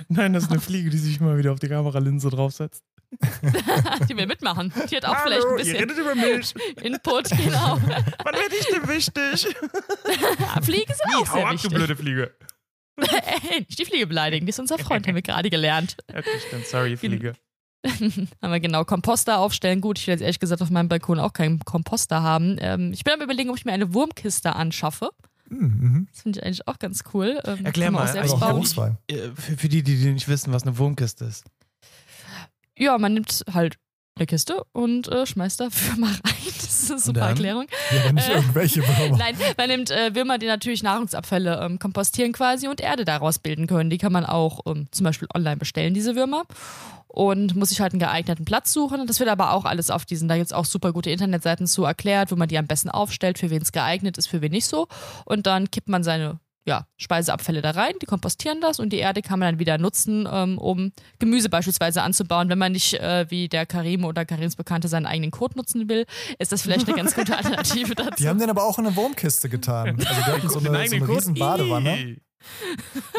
[0.07, 2.81] Nein, das ist eine Fliege, die sich immer wieder auf die Kameralinse draufsetzt.
[4.10, 4.71] die will mitmachen.
[4.89, 6.53] Die hat auch vielleicht ein ihr bisschen redet über mich.
[6.83, 7.77] Input, genau.
[8.23, 9.55] Wann werde ich denn wichtig?
[10.62, 11.73] Fliegen sind auch sehr ab, du wichtig.
[11.73, 12.35] blöde Fliege.
[12.97, 15.97] Ey, nicht die Fliege beleidigen, die ist unser Freund, haben wir gerade gelernt.
[16.10, 16.65] Okay, stimmt.
[16.67, 17.33] Sorry, Fliege.
[17.85, 19.79] Haben wir genau Komposter aufstellen.
[19.79, 22.57] Gut, ich will jetzt ehrlich gesagt auf meinem Balkon auch keinen Komposter haben.
[22.60, 25.12] Ähm, ich bin am überlegen, ob ich mir eine Wurmkiste anschaffe.
[25.49, 26.07] Mhm.
[26.12, 27.39] Das finde ich eigentlich auch ganz cool.
[27.45, 28.97] Ähm, Erklär mal, Also auch geruchsfrei.
[29.10, 31.45] Äh, Für, für die, die nicht wissen, was eine Wurmkiste ist.
[32.80, 33.75] Ja, man nimmt halt
[34.15, 36.44] eine Kiste und äh, schmeißt da Würmer rein.
[36.46, 37.21] Das ist eine super?
[37.21, 37.67] Erklärung.
[37.92, 39.17] Ja, nicht Äh, irgendwelche Würmer.
[39.19, 43.67] Nein, man nimmt äh, Würmer, die natürlich Nahrungsabfälle ähm, kompostieren quasi und Erde daraus bilden
[43.67, 43.90] können.
[43.90, 46.44] Die kann man auch ähm, zum Beispiel online bestellen, diese Würmer.
[47.08, 49.08] Und muss sich halt einen geeigneten Platz suchen.
[49.08, 51.84] Das wird aber auch alles auf diesen, da gibt es auch super gute Internetseiten zu
[51.84, 54.67] erklärt, wo man die am besten aufstellt, für wen es geeignet ist, für wen nicht
[54.67, 54.88] so.
[55.25, 59.21] Und dann kippt man seine ja, Speiseabfälle da rein, die kompostieren das und die Erde
[59.21, 62.49] kann man dann wieder nutzen, ähm, um Gemüse beispielsweise anzubauen.
[62.49, 66.05] Wenn man nicht äh, wie der Karim oder Karims Bekannte seinen eigenen Code nutzen will,
[66.37, 68.12] ist das vielleicht eine ganz gute Alternative dazu.
[68.17, 69.97] Die haben den aber auch in eine Wurmkiste getan.
[69.99, 72.17] Also die hatten so eine, so eine riesen Badewanne.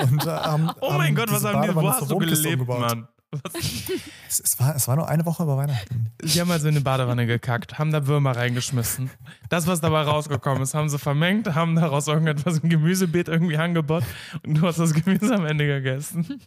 [0.00, 2.80] Und, äh, haben, Oh mein haben Gott, was haben die, wo hast du gelebt, umgebaut.
[2.80, 3.08] Mann?
[4.28, 6.10] Es, es, war, es war nur eine Woche über Weihnachten.
[6.22, 9.10] Sie haben also in eine Badewanne gekackt, haben da Würmer reingeschmissen.
[9.48, 14.04] Das, was dabei rausgekommen ist, haben sie vermengt, haben daraus irgendetwas im Gemüsebeet irgendwie angebaut
[14.44, 16.40] und du hast das Gemüse am Ende gegessen.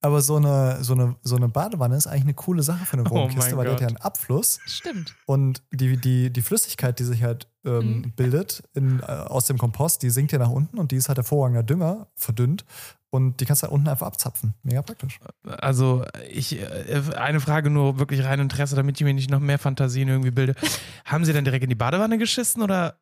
[0.00, 3.04] Aber so eine, so, eine, so eine Badewanne ist eigentlich eine coole Sache für eine
[3.06, 5.14] Oh Wurmkiste, mein weil die hat ja einen Abfluss Stimmt.
[5.24, 8.12] und die, die, die Flüssigkeit, die sich halt ähm, Mhm.
[8.14, 11.16] bildet in, äh, aus dem Kompost, die sinkt ja nach unten und die ist halt
[11.16, 12.66] hervorragender Dünger, verdünnt
[13.14, 14.54] und die kannst du halt unten einfach abzapfen.
[14.64, 15.20] Mega praktisch.
[15.44, 19.58] Also, ich, äh, eine Frage nur wirklich rein Interesse, damit ich mir nicht noch mehr
[19.58, 20.54] Fantasien irgendwie bilde.
[21.04, 22.96] Haben sie dann direkt in die Badewanne geschissen oder?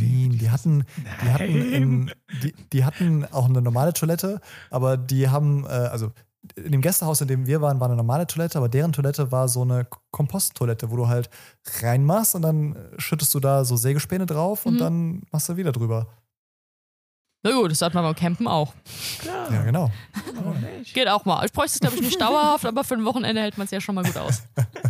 [0.00, 0.84] Nein, die hatten,
[1.22, 2.10] die hatten, in,
[2.42, 4.40] die, die hatten auch eine normale Toilette,
[4.70, 6.12] aber die haben, äh, also
[6.56, 9.48] in dem Gästehaus, in dem wir waren, war eine normale Toilette, aber deren Toilette war
[9.48, 11.30] so eine Komposttoilette, wo du halt
[11.82, 14.78] reinmachst und dann schüttest du da so Sägespäne drauf und Mhm.
[14.78, 16.08] dann machst du wieder drüber.
[17.42, 18.74] Na gut, das hat man beim Campen auch.
[19.20, 19.52] Klar.
[19.52, 19.90] Ja, genau.
[20.92, 21.44] Geht auch mal.
[21.46, 23.80] Ich bräuchte es, glaube ich, nicht dauerhaft, aber für ein Wochenende hält man es ja
[23.80, 24.42] schon mal gut aus.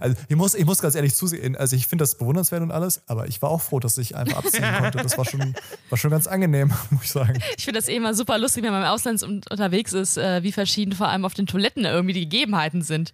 [0.00, 3.02] Also ich muss, ich muss ganz ehrlich zusehen, also ich finde das bewundernswert und alles,
[3.06, 4.98] aber ich war auch froh, dass ich einfach abziehen konnte.
[4.98, 5.54] Das war schon,
[5.90, 7.38] war schon ganz angenehm, muss ich sagen.
[7.56, 10.42] Ich finde das eh immer super lustig, wenn man im Ausland un- unterwegs ist, äh,
[10.42, 13.12] wie verschieden vor allem auf den Toiletten irgendwie die Gegebenheiten sind.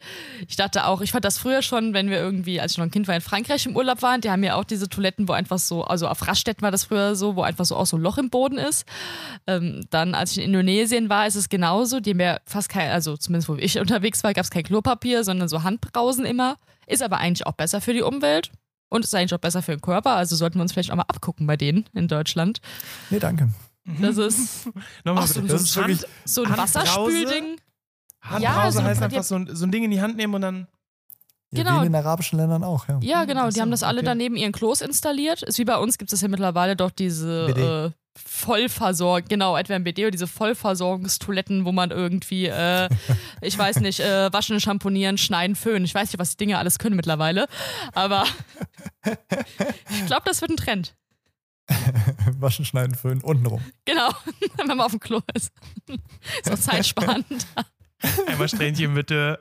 [0.49, 2.91] Ich dachte auch, ich fand das früher schon, wenn wir irgendwie, als ich noch ein
[2.91, 5.59] Kind war, in Frankreich im Urlaub waren, die haben ja auch diese Toiletten, wo einfach
[5.59, 8.19] so, also auf Raststätten war das früher so, wo einfach so auch so ein Loch
[8.19, 8.85] im Boden ist.
[9.47, 12.01] Ähm, dann, als ich in Indonesien war, ist es genauso.
[12.01, 15.25] Die haben ja fast kein, also zumindest wo ich unterwegs war, gab es kein Klopapier,
[15.25, 16.57] sondern so Handbrausen immer.
[16.87, 18.51] Ist aber eigentlich auch besser für die Umwelt.
[18.89, 21.05] Und ist eigentlich auch besser für den Körper, also sollten wir uns vielleicht auch mal
[21.09, 22.61] abgucken bei denen in Deutschland.
[23.09, 23.49] Nee, danke.
[24.01, 24.67] Das ist
[25.05, 26.57] Nochmal Ach, so, Das ist wirklich- so ein?
[26.59, 27.57] Wasserspülding.
[28.21, 30.43] Handbrause Ja, so- heißt einfach so ein, so ein Ding in die Hand nehmen und
[30.43, 30.67] dann.
[31.53, 31.81] Ja, Genau.
[31.83, 32.99] Wie in den arabischen Ländern auch, ja.
[33.03, 33.49] Ja, genau.
[33.51, 34.07] Die haben das alle okay.
[34.07, 35.43] daneben ihren Klos installiert.
[35.43, 37.61] Ist wie bei uns gibt es ja mittlerweile doch diese BD.
[37.87, 42.89] äh, Vollversorgung, genau, etwa im BD oder diese Vollversorgungstoiletten, wo man irgendwie, äh,
[43.41, 45.85] ich weiß nicht, äh, waschen, schamponieren, schneiden, föhnen.
[45.85, 47.47] Ich weiß nicht, was die Dinge alles können mittlerweile.
[47.95, 48.25] Aber
[49.05, 50.95] ich glaube, das wird ein Trend.
[52.39, 53.63] Waschen, schneiden, föhnen, untenrum.
[53.85, 54.11] Genau,
[54.57, 55.53] wenn man auf dem Klo ist.
[56.45, 57.47] so zeitsparend.
[58.27, 59.39] Einmal Strähnchen bitte.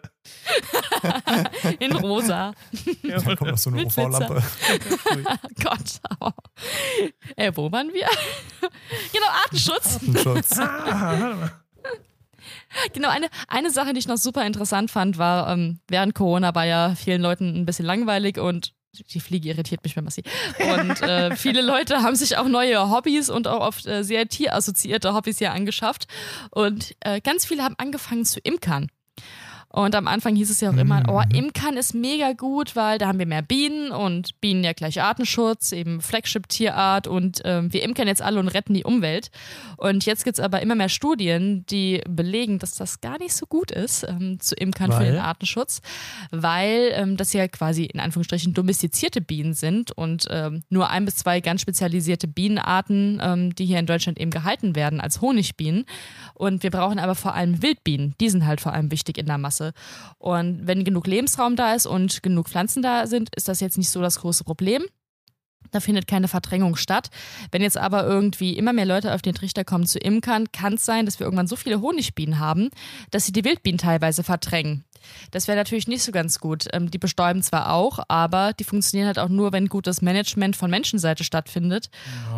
[1.80, 2.54] In rosa.
[3.04, 4.44] Dann kommt noch so eine UV-Lampe.
[5.64, 6.02] Gott.
[6.20, 6.32] Oh.
[7.36, 8.08] Äh, wo waren wir?
[9.14, 9.96] genau, Artenschutz.
[9.96, 10.58] Artenschutz.
[10.60, 11.52] Ah.
[12.94, 16.66] Genau, eine, eine Sache, die ich noch super interessant fand, war, ähm, während Corona war
[16.66, 20.24] ja vielen Leuten ein bisschen langweilig und die Fliege irritiert mich, wenn man sie.
[20.60, 25.14] Und äh, viele Leute haben sich auch neue Hobbys und auch oft äh, sehr tierassoziierte
[25.14, 26.08] Hobbys hier angeschafft.
[26.52, 28.90] Und äh, ganz viele haben angefangen zu imkern.
[29.72, 33.08] Und am Anfang hieß es ja auch immer, oh, Imkern ist mega gut, weil da
[33.08, 38.08] haben wir mehr Bienen und Bienen ja gleich Artenschutz, eben Flagship-Tierart und ähm, wir imkern
[38.08, 39.32] jetzt alle und retten die Umwelt.
[39.78, 43.72] Und jetzt gibt's aber immer mehr Studien, die belegen, dass das gar nicht so gut
[43.72, 45.12] ist, ähm, zu imkern für Weil?
[45.14, 45.82] den Artenschutz,
[46.32, 51.16] weil ähm, das ja quasi in Anführungsstrichen domestizierte Bienen sind und ähm, nur ein bis
[51.16, 55.86] zwei ganz spezialisierte Bienenarten, ähm, die hier in Deutschland eben gehalten werden als Honigbienen.
[56.34, 58.16] Und wir brauchen aber vor allem Wildbienen.
[58.20, 59.61] Die sind halt vor allem wichtig in der Masse.
[60.18, 63.90] Und wenn genug Lebensraum da ist und genug Pflanzen da sind, ist das jetzt nicht
[63.90, 64.84] so das große Problem.
[65.72, 67.10] Da findet keine Verdrängung statt.
[67.52, 70.86] Wenn jetzt aber irgendwie immer mehr Leute auf den Trichter kommen zu Imkern, kann es
[70.86, 72.70] sein, dass wir irgendwann so viele Honigbienen haben,
[73.12, 74.84] dass sie die Wildbienen teilweise verdrängen.
[75.32, 76.68] Das wäre natürlich nicht so ganz gut.
[76.74, 80.70] Ähm, die bestäuben zwar auch, aber die funktionieren halt auch nur, wenn gutes Management von
[80.70, 81.90] Menschenseite stattfindet.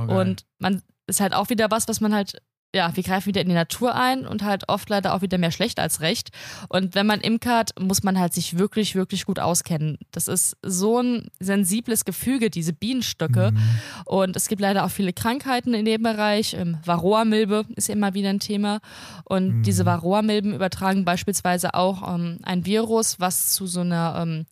[0.08, 0.18] Geil.
[0.18, 2.42] Und man ist halt auch wieder was, was man halt
[2.74, 5.52] ja, wir greifen wieder in die Natur ein und halt oft leider auch wieder mehr
[5.52, 6.32] schlecht als recht.
[6.70, 10.00] Und wenn man imkert, muss man halt sich wirklich, wirklich gut auskennen.
[10.12, 13.52] Das ist so ein sensibles Gefüge, diese Bienenstöcke.
[13.52, 13.60] Mhm.
[14.06, 16.56] Und es gibt leider auch viele Krankheiten in dem Bereich.
[16.56, 18.80] Ähm, Varroa-Milbe ist immer wieder ein Thema.
[19.26, 19.64] Und mhm.
[19.64, 24.46] diese Varroa-Milben übertragen beispielsweise auch ähm, ein Virus, was zu so einer ähm,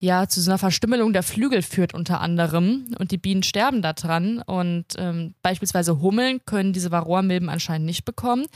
[0.00, 4.40] ja zu so einer Verstümmelung der Flügel führt unter anderem und die Bienen sterben daran
[4.40, 8.46] und ähm, beispielsweise Hummeln können diese Varroa-Milben anscheinend nicht bekommen.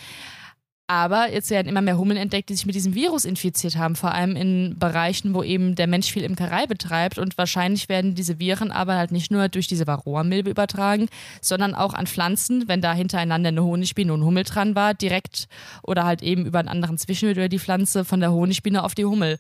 [0.86, 4.12] Aber jetzt werden immer mehr Hummeln entdeckt, die sich mit diesem Virus infiziert haben, vor
[4.12, 7.18] allem in Bereichen, wo eben der Mensch viel Imkerei betreibt.
[7.18, 11.08] Und wahrscheinlich werden diese Viren aber halt nicht nur durch diese Varroa-Milbe übertragen,
[11.40, 15.48] sondern auch an Pflanzen, wenn da hintereinander eine Honigbiene und ein Hummel dran war, direkt
[15.82, 19.06] oder halt eben über einen anderen Zwischenhüt über die Pflanze von der Honigbiene auf die
[19.06, 19.38] Hummel.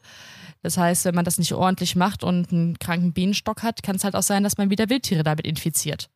[0.64, 4.04] Das heißt, wenn man das nicht ordentlich macht und einen kranken Bienenstock hat, kann es
[4.04, 6.08] halt auch sein, dass man wieder Wildtiere damit infiziert.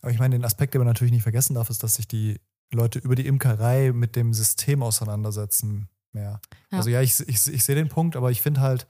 [0.00, 2.40] Aber ich meine, den Aspekt, den man natürlich nicht vergessen darf, ist, dass sich die
[2.72, 6.40] Leute über die Imkerei mit dem System auseinandersetzen mehr.
[6.72, 6.78] Ja.
[6.78, 8.86] Also ja, ich, ich, ich sehe den Punkt, aber ich finde halt,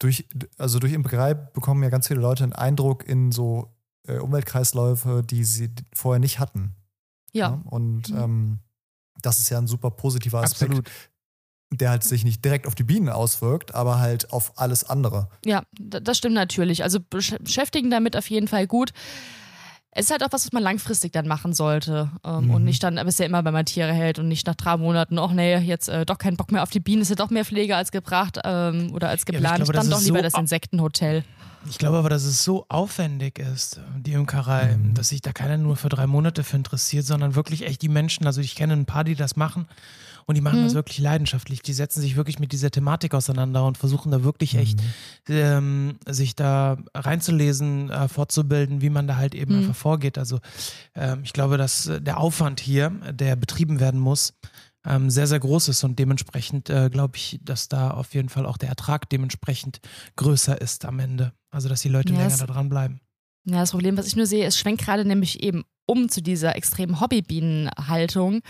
[0.00, 0.26] durch,
[0.58, 3.72] also durch Imkerei bekommen ja ganz viele Leute einen Eindruck in so
[4.08, 6.74] äh, Umweltkreisläufe, die sie vorher nicht hatten.
[7.32, 7.50] Ja.
[7.50, 7.62] ja?
[7.66, 8.18] Und mhm.
[8.18, 8.58] ähm,
[9.22, 10.72] das ist ja ein super positiver Aspekt.
[10.72, 10.90] Absolut
[11.70, 15.28] der halt sich nicht direkt auf die Bienen auswirkt, aber halt auf alles andere.
[15.44, 16.82] Ja, das stimmt natürlich.
[16.82, 18.92] Also beschäftigen damit auf jeden Fall gut.
[19.90, 22.10] Es ist halt auch was, was man langfristig dann machen sollte.
[22.22, 22.50] Ähm, mhm.
[22.50, 24.54] Und nicht dann, aber es ist ja immer, wenn man Tiere hält und nicht nach
[24.54, 27.14] drei Monaten, ach nee, jetzt äh, doch keinen Bock mehr auf die Bienen, ist ja
[27.14, 29.58] doch mehr Pflege als gebracht ähm, oder als geplant.
[29.58, 31.24] Ja, glaube, dann doch lieber so das Insektenhotel.
[31.68, 34.94] Ich glaube aber, dass es so aufwendig ist, die Imkerei, mhm.
[34.94, 38.26] dass sich da keiner nur für drei Monate für interessiert, sondern wirklich echt die Menschen,
[38.26, 39.66] also ich kenne ein paar, die das machen
[40.26, 40.64] und die machen mhm.
[40.64, 41.62] das wirklich leidenschaftlich.
[41.62, 44.60] Die setzen sich wirklich mit dieser Thematik auseinander und versuchen da wirklich mhm.
[44.60, 44.82] echt
[45.28, 49.60] ähm, sich da reinzulesen, äh, fortzubilden, wie man da halt eben mhm.
[49.60, 50.18] einfach vorgeht.
[50.18, 50.40] Also
[50.94, 54.34] ähm, ich glaube, dass äh, der Aufwand hier, der betrieben werden muss,
[54.84, 58.46] ähm, sehr, sehr groß ist und dementsprechend äh, glaube ich, dass da auf jeden Fall
[58.46, 59.80] auch der Ertrag dementsprechend
[60.16, 61.32] größer ist am Ende.
[61.50, 63.00] Also dass die Leute ja, länger da dran bleiben.
[63.46, 66.56] Ja, das Problem, was ich nur sehe, es schwenkt gerade nämlich eben um zu dieser
[66.56, 68.42] extremen Hobbybienenhaltung.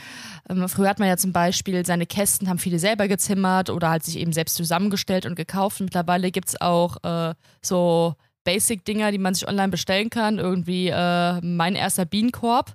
[0.49, 4.05] Ähm, früher hat man ja zum Beispiel seine Kästen, haben viele selber gezimmert oder halt
[4.05, 5.80] sich eben selbst zusammengestellt und gekauft.
[5.80, 10.38] Mittlerweile gibt es auch äh, so Basic-Dinger, die man sich online bestellen kann.
[10.38, 12.74] Irgendwie äh, mein erster Bienenkorb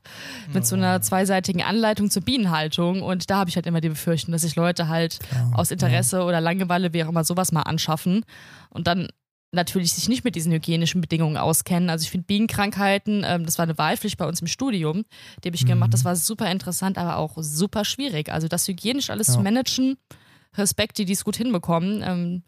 [0.54, 1.00] mit so einer oh.
[1.00, 3.02] zweiseitigen Anleitung zur Bienenhaltung.
[3.02, 6.18] Und da habe ich halt immer die Befürchtung, dass sich Leute halt ja, aus Interesse
[6.18, 6.24] ja.
[6.24, 8.26] oder Langeweile, wie auch immer, sowas mal anschaffen.
[8.70, 9.08] Und dann
[9.52, 11.90] natürlich sich nicht mit diesen hygienischen Bedingungen auskennen.
[11.90, 15.04] Also ich finde Bienenkrankheiten, ähm, das war eine Wahlpflicht bei uns im Studium,
[15.44, 15.70] die habe ich mhm.
[15.70, 18.32] gemacht, das war super interessant, aber auch super schwierig.
[18.32, 19.34] Also das hygienisch alles ja.
[19.34, 19.98] zu managen,
[20.56, 22.44] Respekt, die es gut hinbekommen, ähm,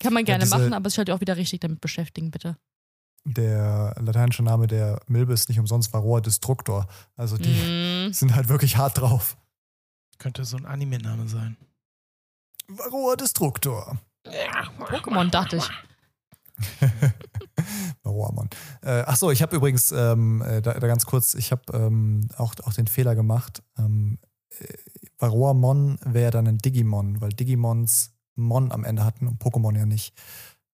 [0.00, 2.30] kann man gerne ja, diese, machen, aber es ist halt auch wieder richtig damit beschäftigen,
[2.30, 2.56] bitte.
[3.26, 6.86] Der lateinische Name der Milbe ist nicht umsonst Varroa Destructor.
[7.16, 8.12] Also die mm.
[8.12, 9.38] sind halt wirklich hart drauf.
[10.18, 11.56] Könnte so ein Anime-Name sein.
[12.68, 13.98] Varroa Destructor.
[14.26, 15.70] Ja, Pokémon dachte ich.
[18.02, 18.48] Varroamon.
[18.82, 22.28] Äh, ach so, ich habe übrigens ähm, äh, da, da, ganz kurz, ich habe ähm,
[22.36, 23.62] auch, auch den Fehler gemacht.
[23.78, 24.18] Ähm,
[24.58, 24.74] äh,
[25.18, 30.14] Varroamon wäre dann ein Digimon, weil Digimons Mon am Ende hatten und Pokémon ja nicht.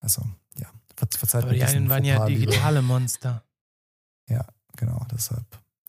[0.01, 0.23] Also,
[0.59, 3.45] ja, ver verzeiht Aber die einen waren ja digitale Monster.
[4.29, 5.45] Ja, genau, deshalb.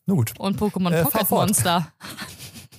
[0.06, 0.38] Nur gut.
[0.38, 1.92] Und Pokémon äh, Pocket Monster.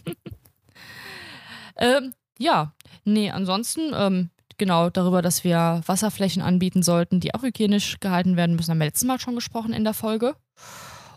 [1.77, 2.73] ähm, ja,
[3.05, 8.55] nee, ansonsten, ähm, genau darüber, dass wir Wasserflächen anbieten sollten, die auch hygienisch gehalten werden
[8.55, 10.35] müssen, haben wir letztes Mal schon gesprochen in der Folge.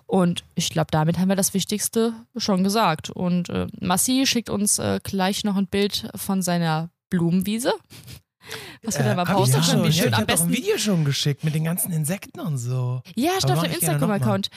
[0.06, 3.10] Und ich glaube, damit haben wir das Wichtigste schon gesagt.
[3.10, 7.72] Und äh, Massi schickt uns äh, gleich noch ein Bild von seiner Blumenwiese.
[8.82, 10.48] Was wir äh, da mal posten können, wie schön ja, am besten.
[10.48, 13.02] Ein Video schon geschickt mit den ganzen Insekten und so.
[13.14, 14.50] Ja, steht auf dem Instagram-Account.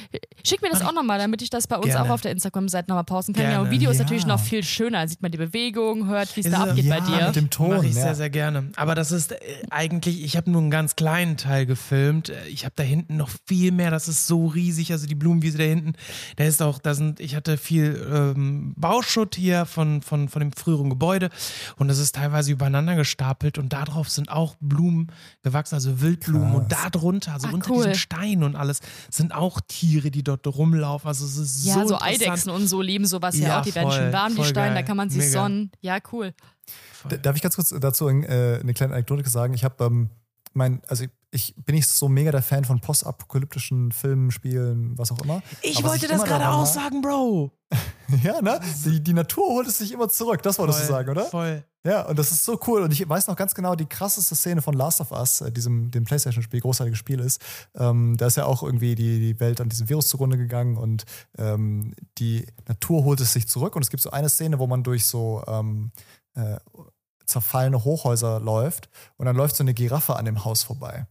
[0.43, 2.05] Schick mir das auch nochmal, damit ich das bei uns gerne.
[2.05, 3.43] auch auf der Instagram-Seite nochmal posten kann.
[3.43, 3.55] Gerne.
[3.55, 3.93] Ja, und Video ja.
[3.93, 5.01] ist natürlich noch viel schöner.
[5.01, 7.25] Da sieht man die Bewegung, hört, wie es da abgeht ja, bei dir.
[7.27, 7.77] Mit dem Ton.
[7.77, 8.71] Mache ich sehr, sehr gerne.
[8.75, 9.37] Aber das ist äh,
[9.69, 12.29] eigentlich, ich habe nur einen ganz kleinen Teil gefilmt.
[12.29, 13.91] Äh, ich habe da hinten noch viel mehr.
[13.91, 14.91] Das ist so riesig.
[14.91, 15.93] Also die Blumenwiese da hinten,
[16.37, 20.51] da ist auch, da sind, ich hatte viel ähm, Bauschutt hier von, von, von dem
[20.51, 21.29] früheren Gebäude
[21.77, 25.11] und das ist teilweise übereinander gestapelt und darauf sind auch Blumen
[25.41, 26.51] gewachsen, also Wildblumen.
[26.51, 26.61] Krass.
[26.61, 27.77] Und da drunter, also Ach, unter cool.
[27.77, 31.07] diesen Steinen und alles, sind auch Tiere, die dort rumlaufen.
[31.07, 31.79] Also es ist ja, so.
[31.79, 33.63] Ja, so Eidechsen und so leben sowas ja, ja auch.
[33.63, 34.75] Die voll, werden schön warm, die Steine, geil.
[34.75, 35.31] da kann man sich Mega.
[35.31, 35.71] sonnen.
[35.81, 36.33] Ja, cool.
[37.21, 39.53] Darf ich ganz kurz dazu äh, eine kleine Anekdote sagen?
[39.53, 40.09] Ich habe ähm,
[40.53, 45.21] mein, also ich bin nicht so mega der Fan von postapokalyptischen Filmen, Spielen, was auch
[45.21, 45.41] immer.
[45.61, 47.51] Ich wollte ich das gerade auch sagen, Bro.
[48.23, 48.59] Ja, ne?
[48.85, 51.25] Die, die Natur holt es sich immer zurück, das wolltest du Voll, sagen, oder?
[51.25, 51.63] Voll.
[51.85, 52.81] Ja, und das ist so cool.
[52.81, 55.91] Und ich weiß noch ganz genau, die krasseste Szene von Last of Us, äh, diesem
[55.91, 57.39] dem PlayStation-Spiel, großartiges Spiel ist.
[57.75, 61.05] Ähm, da ist ja auch irgendwie die, die Welt an diesem Virus zugrunde gegangen und
[61.37, 63.75] ähm, die Natur holt es sich zurück.
[63.75, 65.91] Und es gibt so eine Szene, wo man durch so ähm,
[66.33, 66.57] äh,
[67.29, 71.05] zerfallene Hochhäuser läuft und dann läuft so eine Giraffe an dem Haus vorbei.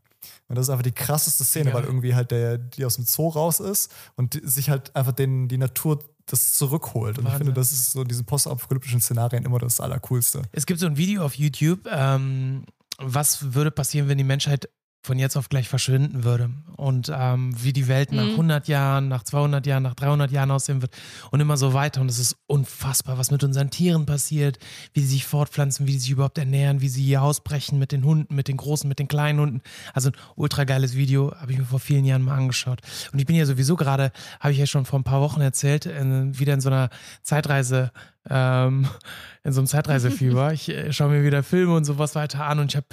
[0.48, 1.76] Und das ist einfach die krasseste Szene, Ja.
[1.76, 5.12] weil irgendwie halt der, die aus dem Zoo raus ist und die, sich halt einfach
[5.12, 7.18] den, die Natur das zurückholt.
[7.18, 7.46] Und ich Wahnsinn.
[7.46, 10.42] finde, das ist so in diesen postapokalyptischen Szenarien immer das Allercoolste.
[10.52, 12.64] Es gibt so ein Video auf YouTube, ähm,
[12.98, 14.68] was würde passieren, wenn die Menschheit
[15.02, 18.30] von jetzt auf gleich verschwinden würde und ähm, wie die Welt nach Mhm.
[18.32, 20.94] 100 Jahren, nach 200 Jahren, nach 300 Jahren aussehen wird
[21.30, 22.00] und immer so weiter.
[22.00, 24.58] Und es ist unfassbar, was mit unseren Tieren passiert,
[24.92, 27.92] wie sie sich fortpflanzen, wie sie sich überhaupt ernähren, wie sie ihr Haus brechen mit
[27.92, 29.62] den Hunden, mit den großen, mit den kleinen Hunden.
[29.94, 32.80] Also ein ultra geiles Video, habe ich mir vor vielen Jahren mal angeschaut.
[33.12, 35.86] Und ich bin ja sowieso gerade, habe ich ja schon vor ein paar Wochen erzählt,
[35.86, 36.90] in, wieder in so einer
[37.22, 37.92] Zeitreise
[38.30, 38.88] ähm,
[39.44, 40.52] in so einem Zeitreisefieber.
[40.52, 42.86] Ich äh, schaue mir wieder Filme und sowas weiter an und ich habe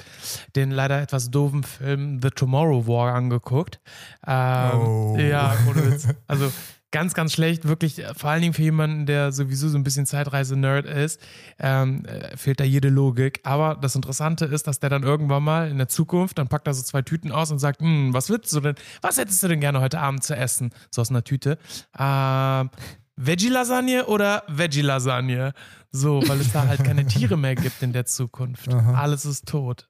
[0.55, 3.79] den leider etwas doofen Film The Tomorrow War angeguckt.
[4.25, 5.17] Ähm, Oh.
[5.17, 6.07] Ja, ohne Witz.
[6.27, 6.51] Also
[6.91, 7.67] ganz, ganz schlecht.
[7.67, 11.19] Wirklich, äh, vor allen Dingen für jemanden, der sowieso so ein bisschen Zeitreise-Nerd ist,
[11.59, 13.41] ähm, äh, fehlt da jede Logik.
[13.43, 16.73] Aber das Interessante ist, dass der dann irgendwann mal in der Zukunft, dann packt er
[16.73, 19.59] so zwei Tüten aus und sagt, hm, was willst du denn, was hättest du denn
[19.59, 20.69] gerne heute Abend zu essen?
[20.89, 21.57] So aus einer Tüte.
[21.99, 22.69] Ähm,
[23.17, 25.53] Veggie-Lasagne oder Veggie-Lasagne?
[25.91, 28.73] So, weil es da halt keine Tiere mehr gibt in der Zukunft.
[28.73, 28.93] Aha.
[28.95, 29.89] Alles ist tot.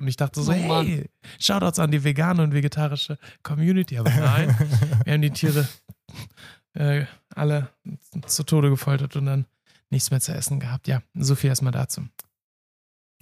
[0.00, 1.08] Und ich dachte so, Oh hey,
[1.38, 3.98] Shoutouts an die vegane und vegetarische Community.
[3.98, 4.54] Aber nein,
[5.04, 5.68] wir haben die Tiere
[6.74, 7.04] äh,
[7.34, 7.68] alle
[8.26, 9.46] zu Tode gefoltert und dann
[9.90, 10.88] nichts mehr zu essen gehabt.
[10.88, 12.02] Ja, so viel erstmal dazu.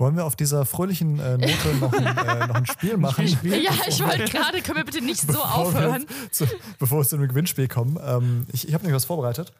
[0.03, 3.24] Wollen wir auf dieser fröhlichen äh, Note noch ein, äh, noch ein Spiel machen?
[3.44, 6.07] Ja, ich wollte gerade, können wir bitte nicht so Bevor aufhören?
[6.32, 6.44] Zu,
[6.80, 8.00] bevor wir zu einem Gewinnspiel kommen.
[8.05, 9.53] Ähm, ich ich habe nämlich was vorbereitet.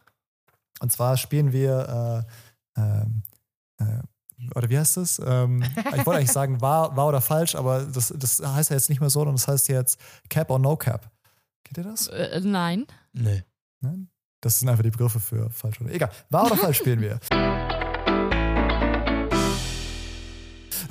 [0.81, 2.27] Und zwar spielen wir,
[2.77, 3.23] äh, ähm,
[3.79, 5.23] äh, oder wie heißt das?
[5.25, 8.89] Ähm, ich wollte eigentlich sagen, wahr, wahr oder falsch, aber das, das heißt ja jetzt
[8.89, 11.09] nicht mehr so, sondern das heißt jetzt Cap or No Cap.
[11.63, 12.09] Kennt ihr das?
[12.09, 12.89] Äh, nein.
[13.13, 13.45] Nee.
[13.81, 14.09] Nein?
[14.41, 16.11] Das sind einfach die Begriffe für falsch oder egal.
[16.31, 17.21] Wahr oder falsch spielen wir.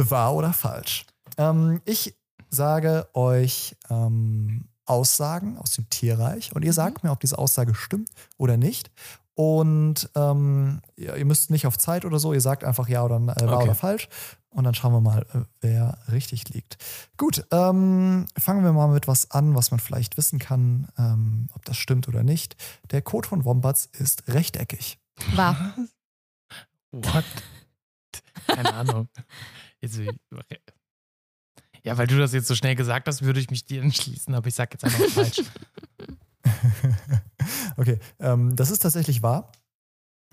[0.10, 1.06] Wahr oder falsch?
[1.38, 2.16] Ähm, ich
[2.50, 8.10] sage euch ähm, Aussagen aus dem Tierreich und ihr sagt mir, ob diese Aussage stimmt
[8.38, 8.92] oder nicht.
[9.34, 13.16] Und ähm, ihr, ihr müsst nicht auf Zeit oder so, ihr sagt einfach ja oder
[13.16, 13.64] äh, wahr Okay.
[13.64, 14.10] oder falsch.
[14.50, 16.78] Und dann schauen wir mal, äh, wer richtig liegt.
[17.16, 21.64] Gut, ähm, fangen wir mal mit was an, was man vielleicht wissen kann, ähm, ob
[21.64, 22.58] das stimmt oder nicht.
[22.92, 25.00] Der Code von Wombats ist rechteckig.
[25.36, 25.74] War.
[26.92, 27.24] What?
[28.48, 29.08] Keine Ahnung.
[29.82, 30.00] Jetzt,
[31.84, 34.48] ja, weil du das jetzt so schnell gesagt hast, würde ich mich dir entschließen, aber
[34.48, 35.42] ich sag jetzt einfach falsch.
[37.78, 39.52] okay, ähm, das ist tatsächlich wahr.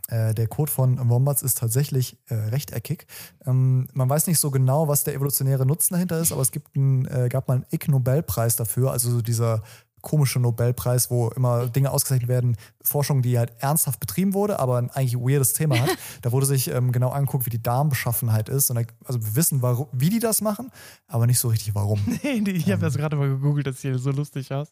[0.08, 3.06] Äh, der Code von Wombats ist tatsächlich äh, rechteckig.
[3.46, 6.74] Ähm, man weiß nicht so genau, was der evolutionäre Nutzen dahinter ist, aber es gibt
[6.76, 9.62] ein, äh, gab mal einen Ig-Nobelpreis dafür, also so dieser
[10.08, 14.90] komische Nobelpreis, wo immer Dinge ausgezeichnet werden, Forschung, die halt ernsthaft betrieben wurde, aber ein
[14.90, 15.90] eigentlich weirdes Thema hat.
[16.22, 18.70] Da wurde sich ähm, genau angeguckt, wie die Darmbeschaffenheit ist.
[18.70, 20.70] Und da, also wir wissen, warum, wie die das machen,
[21.06, 22.00] aber nicht so richtig warum.
[22.22, 24.68] Nee, ich habe das gerade mal gegoogelt, das sieht so lustig aus.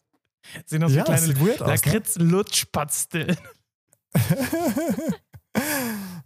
[0.65, 1.73] Sehen aus wie Ja, kleine weird aus, ne?
[1.75, 3.37] Lakritz-Lutschpatzel.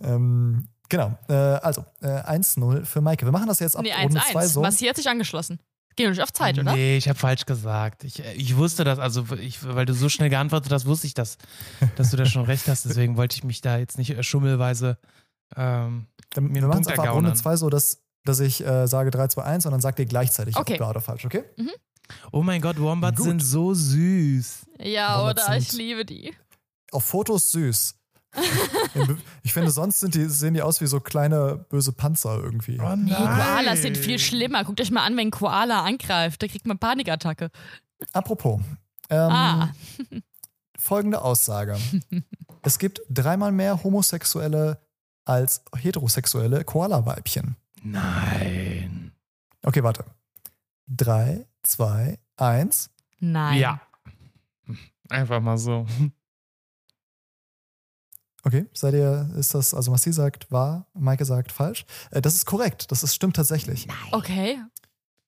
[0.02, 3.26] ähm, genau, äh, also äh, 1-0 für Maike.
[3.26, 4.48] Wir machen das jetzt ab Nee, Runde 2 1-1.
[4.48, 4.62] so.
[4.62, 5.60] Massi hat sich angeschlossen.
[5.96, 6.74] Geh nicht auf Zeit, oder?
[6.74, 8.04] Nee, ich habe falsch gesagt.
[8.04, 11.38] Ich, ich wusste das, also ich, weil du so schnell geantwortet hast, wusste ich das,
[11.96, 12.86] dass du da schon recht hast.
[12.86, 14.98] Deswegen wollte ich mich da jetzt nicht äh, schummelweise.
[15.56, 17.36] Ähm, Dann, mir wir einen machen es Punkt einfach ab Runde ergaunern.
[17.36, 20.56] 2 so, dass, dass ich äh, sage 3, 2, 1 und dann sagt ihr gleichzeitig,
[20.56, 20.76] Okay.
[20.76, 21.44] ob wahr oder falsch, okay?
[22.32, 23.28] oh mein Gott, Wombats Gut.
[23.28, 24.66] sind so süß.
[24.80, 25.58] Ja, Wombats oder?
[25.58, 26.34] Ich liebe die.
[26.92, 27.96] Auf Fotos süß.
[29.44, 32.80] Ich finde, sonst sind die, sehen die aus wie so kleine böse Panzer irgendwie.
[32.80, 33.18] Oh Nee, nein.
[33.18, 34.64] Koalas sind viel schlimmer.
[34.64, 36.42] Guckt euch mal an, wenn ein Koala angreift.
[36.42, 37.50] Da kriegt man Panikattacke.
[38.14, 38.62] Apropos.
[39.10, 39.70] Ähm, Ah.
[40.80, 41.78] Folgende Aussage.
[42.64, 44.82] es gibt dreimal mehr Homosexuelle
[45.26, 47.56] als heterosexuelle Koala-Weibchen.
[47.84, 49.12] Nein.
[49.64, 50.06] Okay, warte.
[50.88, 52.90] 3, 2, 1.
[53.20, 53.60] Nein.
[53.60, 53.82] Ja.
[55.10, 55.86] Einfach mal so.
[58.44, 61.86] Okay, seid ihr, ist das, also was sie sagt, wahr, Maike sagt falsch.
[62.10, 63.88] Äh, das ist korrekt, das ist, stimmt tatsächlich.
[64.12, 64.60] Okay.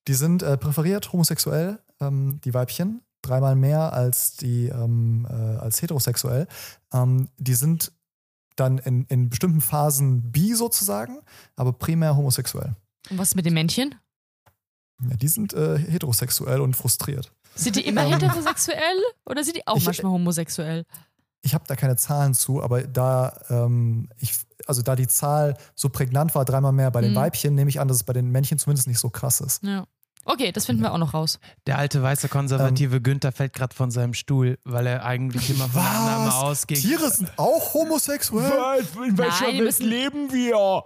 [0.07, 5.81] Die sind äh, präferiert homosexuell, ähm, die Weibchen, dreimal mehr als die ähm, äh, als
[5.81, 6.47] heterosexuell.
[6.91, 7.91] Ähm, die sind
[8.55, 11.19] dann in, in bestimmten Phasen bi sozusagen,
[11.55, 12.75] aber primär homosexuell.
[13.09, 13.95] Und was mit den Männchen?
[15.09, 17.31] Ja, die sind äh, heterosexuell und frustriert.
[17.55, 18.13] Sind die immer Ähm.
[18.13, 20.85] heterosexuell oder sind die auch Ich- manchmal homosexuell?
[21.45, 24.33] Ich habe da keine Zahlen zu, aber da ähm, ich,
[24.65, 27.17] also da die Zahl so prägnant war, dreimal mehr bei den Mhm.
[27.17, 29.61] Weibchen, nehme ich an, dass es bei den Männchen zumindest nicht so krass ist.
[29.63, 29.85] Ja.
[30.25, 31.37] Okay, das finden wir auch noch raus.
[31.67, 35.81] Der alte weiße konservative Günther fällt gerade von seinem Stuhl, weil er eigentlich immer von
[35.81, 36.35] der Annahme Was?
[36.35, 36.79] ausgeht.
[36.79, 38.85] Tiere sind auch homosexuell?
[39.05, 40.83] In welcher Nein, Welt leben wir?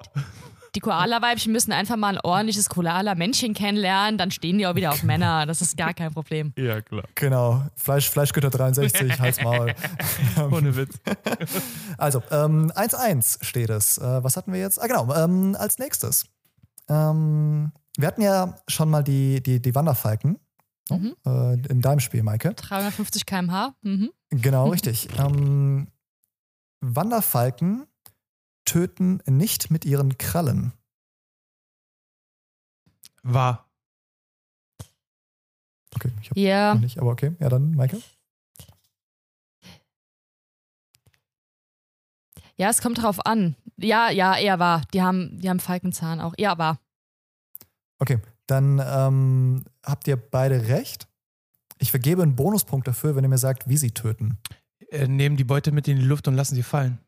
[0.77, 5.01] Die Koala-Weibchen müssen einfach mal ein ordentliches Koala-Männchen kennenlernen, dann stehen die auch wieder auf
[5.11, 5.47] Männer.
[5.47, 6.53] Das ist gar kein Problem.
[6.55, 7.03] Ja, klar.
[7.15, 9.73] Genau, Fleisch, Fleischgüter 63, Hals Maul.
[10.51, 10.99] Ohne Witz.
[11.97, 13.97] Also, ähm, 1-1 steht es.
[13.97, 14.79] Äh, was hatten wir jetzt?
[14.79, 16.25] Ah, genau, ähm, als nächstes.
[16.87, 20.37] Ähm, wir hatten ja schon mal die, die, die Wanderfalken
[20.91, 21.15] Mhm.
[21.25, 22.53] äh, in deinem Spiel, Maike.
[22.53, 23.73] 350 km/h.
[23.81, 24.11] Mhm.
[24.29, 25.07] Genau, richtig.
[25.17, 25.87] Ähm,
[26.81, 27.87] Wanderfalken
[28.67, 30.73] töten nicht mit ihren Krallen.
[33.23, 33.67] War.
[35.95, 37.35] Okay, ich habe Ja, noch nicht, aber okay.
[37.39, 37.99] Ja, dann, Maike.
[42.57, 43.55] ja, es kommt drauf an.
[43.77, 44.81] Ja, ja, eher wahr.
[44.93, 46.33] Die haben, die haben Falkenzahn auch.
[46.37, 46.79] Ja, wahr.
[47.99, 51.07] Okay, dann ähm, habt ihr beide recht.
[51.79, 54.39] Ich vergebe einen Bonuspunkt dafür, wenn ihr mir sagt, wie sie töten.
[54.89, 56.99] Äh, nehmen die Beute mit in die Luft und lassen sie fallen.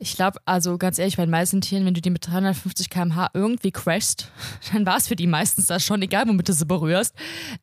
[0.00, 3.30] Ich glaube, also ganz ehrlich, bei den meisten Tieren, wenn du die mit 350 km/h
[3.34, 4.30] irgendwie crashst,
[4.72, 7.14] dann war es für die meistens das schon, egal womit du sie berührst.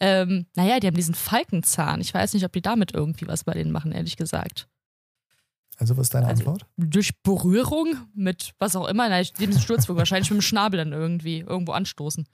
[0.01, 2.01] Ähm, naja, die haben diesen Falkenzahn.
[2.01, 4.67] Ich weiß nicht, ob die damit irgendwie was bei denen machen, ehrlich gesagt.
[5.77, 6.65] Also, was ist deine Also- Antwort?
[6.77, 11.39] Durch Berührung mit was auch immer, na, dem Sturzflug wahrscheinlich mit dem Schnabel dann irgendwie
[11.39, 12.27] irgendwo anstoßen.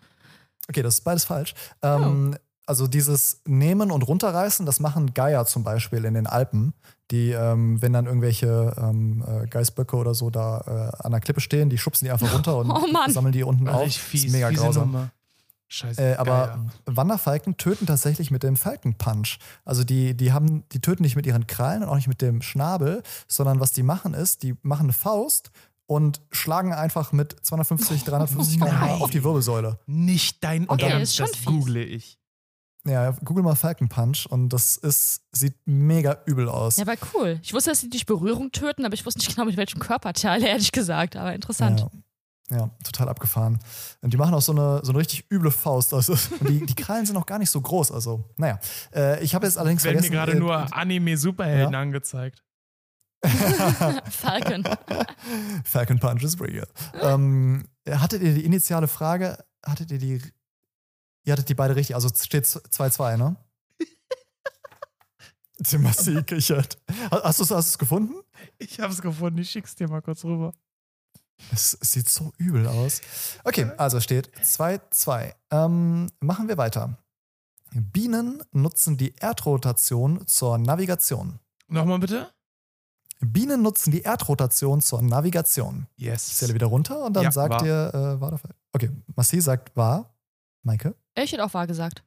[0.67, 1.53] Okay, das ist beides falsch.
[1.83, 2.35] Ähm,
[2.65, 6.73] Also dieses Nehmen und Runterreißen, das machen Geier zum Beispiel in den Alpen,
[7.09, 11.41] die, ähm, wenn dann irgendwelche ähm, äh, Geißböcke oder so da äh, an der Klippe
[11.41, 13.81] stehen, die schubsen die einfach runter und Oh sammeln die unten auf.
[13.81, 14.25] Richtig Das fies.
[14.25, 14.91] ist mega fiese grausam.
[14.91, 15.09] Nummer.
[15.67, 16.01] Scheiße.
[16.01, 16.65] Äh, aber Geier.
[16.85, 19.39] Wanderfalken töten tatsächlich mit dem Falkenpunch.
[19.65, 22.41] Also die, die haben, die töten nicht mit ihren Krallen und auch nicht mit dem
[22.41, 25.51] Schnabel, sondern was die machen ist, die machen eine Faust
[25.87, 29.01] und schlagen einfach mit 250, 350 km/h Nein.
[29.01, 29.79] auf die Wirbelsäule.
[29.87, 31.45] Nicht dein Okay, Ernst, ist schon das fies.
[31.45, 32.17] google ich.
[32.85, 36.77] Ja, google mal Falcon Punch und das ist, sieht mega übel aus.
[36.77, 37.39] Ja, aber cool.
[37.43, 40.41] Ich wusste, dass sie durch Berührung töten, aber ich wusste nicht genau, mit welchem Körperteil,
[40.43, 41.15] ehrlich gesagt.
[41.15, 41.85] Aber interessant.
[42.49, 43.59] Ja, ja, total abgefahren.
[44.01, 45.93] Und die machen auch so eine, so eine richtig üble Faust.
[45.93, 47.91] Also, und die, die Krallen sind auch gar nicht so groß.
[47.91, 48.59] Also, naja.
[48.95, 50.13] Äh, ich habe jetzt allerdings Werden mir vergessen.
[50.13, 51.79] gerade äh, nur Anime-Superhelden Ja.
[51.79, 52.43] angezeigt.
[54.09, 54.63] Falcon.
[55.63, 56.67] Falcon Punch is real.
[56.99, 59.37] ähm, hattet ihr die initiale Frage?
[59.63, 60.21] Hattet ihr die.
[61.23, 61.95] Ihr hattet die beide richtig.
[61.95, 63.35] Also es steht 2-2, ne?
[65.63, 66.77] Timothy kichert.
[67.11, 68.15] Hast du es gefunden?
[68.57, 70.53] Ich hab's gefunden, ich schick's dir mal kurz rüber.
[71.51, 73.01] Es, es sieht so übel aus.
[73.43, 75.33] Okay, also es steht 2-2.
[75.51, 76.97] Ähm, machen wir weiter.
[77.73, 81.39] Bienen nutzen die Erdrotation zur Navigation.
[81.67, 82.31] Nochmal bitte?
[83.19, 85.87] Bienen nutzen die Erdrotation zur Navigation.
[85.95, 86.37] Ich Yes.
[86.37, 87.65] zähle wieder runter und dann Ja, sagt wahr.
[87.65, 88.49] ihr, äh, war dafür.
[88.73, 90.13] Okay, Massi sagt wahr.
[90.63, 90.95] Maike?
[91.15, 92.03] Ich hätte auch wahr gesagt.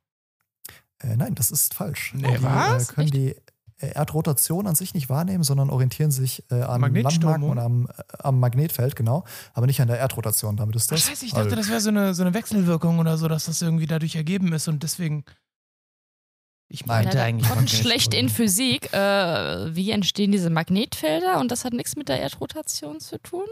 [1.01, 2.13] Äh, nein, das ist falsch.
[2.15, 2.91] Nee, die was?
[2.91, 3.15] Äh, können Echt?
[3.15, 3.37] die
[3.79, 6.81] äh, Erdrotation an sich nicht wahrnehmen, sondern orientieren sich äh, an?
[6.95, 10.57] Landmarken und am, äh, am Magnetfeld, genau, aber nicht an der Erdrotation.
[10.57, 11.07] Damit ist Ach, das.
[11.07, 13.87] scheiße, ich dachte, das wäre so eine, so eine Wechselwirkung oder so, dass das irgendwie
[13.87, 15.25] dadurch ergeben ist und deswegen.
[16.69, 17.85] Ich meinte Leider eigentlich Magnetströmung.
[17.85, 18.93] schlecht in Physik.
[18.93, 21.39] Äh, wie entstehen diese Magnetfelder?
[21.39, 23.45] Und das hat nichts mit der Erdrotation zu tun?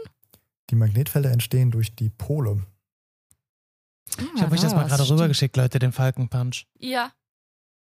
[0.71, 2.65] Die Magnetfelder entstehen durch die Pole.
[4.35, 6.67] Ich habe euch das mal gerade rübergeschickt, Leute, den Falkenpunch.
[6.79, 7.11] Ja.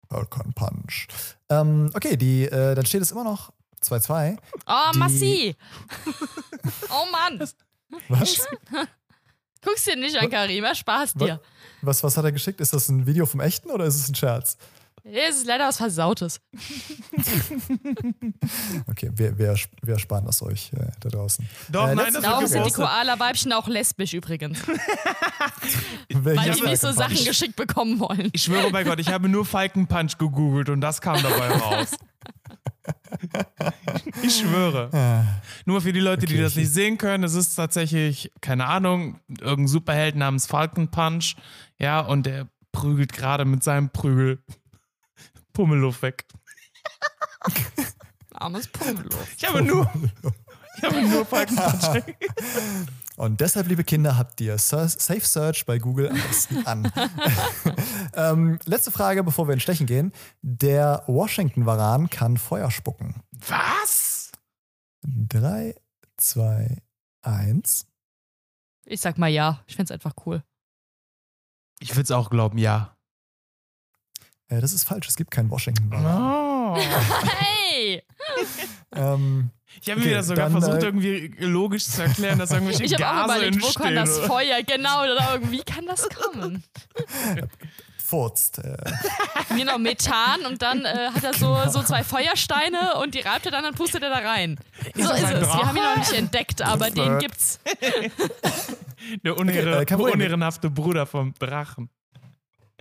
[0.09, 1.07] Falcon Punch.
[1.49, 3.51] Ähm, okay, die, äh, dann steht es immer noch
[3.81, 4.37] 2-2.
[4.67, 5.55] Oh, Die- Massi!
[6.89, 7.39] oh Mann!
[8.09, 8.47] Was?
[9.63, 10.75] Guck's dir nicht an, Karima.
[10.75, 11.39] Spaß dir.
[11.81, 12.03] was?
[12.03, 12.59] Was hat er geschickt?
[12.61, 14.57] Ist das ein Video vom Echten oder ist es ein Scherz?
[15.05, 16.39] Es ist leider was Versautes.
[18.87, 21.47] Okay, wir, wir, wir sparen das euch äh, da draußen.
[21.71, 22.71] Doch, Äh, nein, das Darum sind die.
[22.71, 24.59] Koala-Weibchen auch lesbisch übrigens.
[26.13, 28.29] Weil die nicht so Sachen geschickt bekommen wollen.
[28.33, 31.91] Ich schwöre bei Gott, ich habe nur Falkenpunch gegoogelt und das kam dabei raus.
[34.23, 34.89] Ich schwöre.
[34.91, 35.23] Ah,
[35.65, 38.65] Nur für die Leute, die Okay, das ich- nicht sehen können, es ist tatsächlich, keine
[38.65, 41.35] Ahnung, irgendein Superheld namens Falcon Punch.
[41.79, 44.39] Ja, und der prügelt gerade mit seinem Prügel
[45.53, 46.25] Pummeluff weg.
[48.33, 49.09] Armes Pumelo.
[49.37, 49.89] Ich habe nur,
[50.77, 51.51] ich habe nur Punch.
[53.15, 56.91] Und deshalb, liebe Kinder, habt ihr Safe Search bei Google am besten an.
[58.15, 60.11] ähm, letzte Frage, bevor wir in Stechen gehen.
[60.41, 63.21] Der Washington-Varan kann Feuer spucken.
[63.31, 64.31] Was?
[65.03, 65.75] Drei,
[66.17, 66.81] zwei,
[67.21, 67.85] eins.
[68.85, 69.63] Ich sag mal ja.
[69.67, 70.43] Ich find's einfach cool.
[71.79, 72.97] Ich würde es auch glauben, ja.
[74.57, 76.75] Äh, das ist falsch, es gibt keinen Washington-Varan.
[76.75, 76.77] Oh.
[77.75, 78.03] Hey!
[78.95, 79.49] Ähm,
[79.81, 82.83] Ich habe mir Okay, das sogar dann, versucht, äh, irgendwie logisch zu erklären, dass irgendwelche
[82.83, 84.21] Ich habe auch Gase überlegt, wo kann entstehen.
[84.21, 86.63] das Feuer genau oder irgendwie kann das kommen?
[88.03, 88.59] furzt.
[88.59, 88.77] Äh,
[89.57, 93.51] Genau, Methan und dann äh, hat er so, so zwei Feuersteine und die reibt er
[93.51, 94.57] dann und pustet er da rein.
[94.95, 95.29] So das ist es.
[95.31, 95.65] Wir Drache?
[95.67, 97.59] haben ihn noch nicht entdeckt, aber den gibt's.
[99.23, 100.15] Der unehre, äh, kein Problem.
[100.15, 101.89] unehrenhafte Bruder vom Drachen.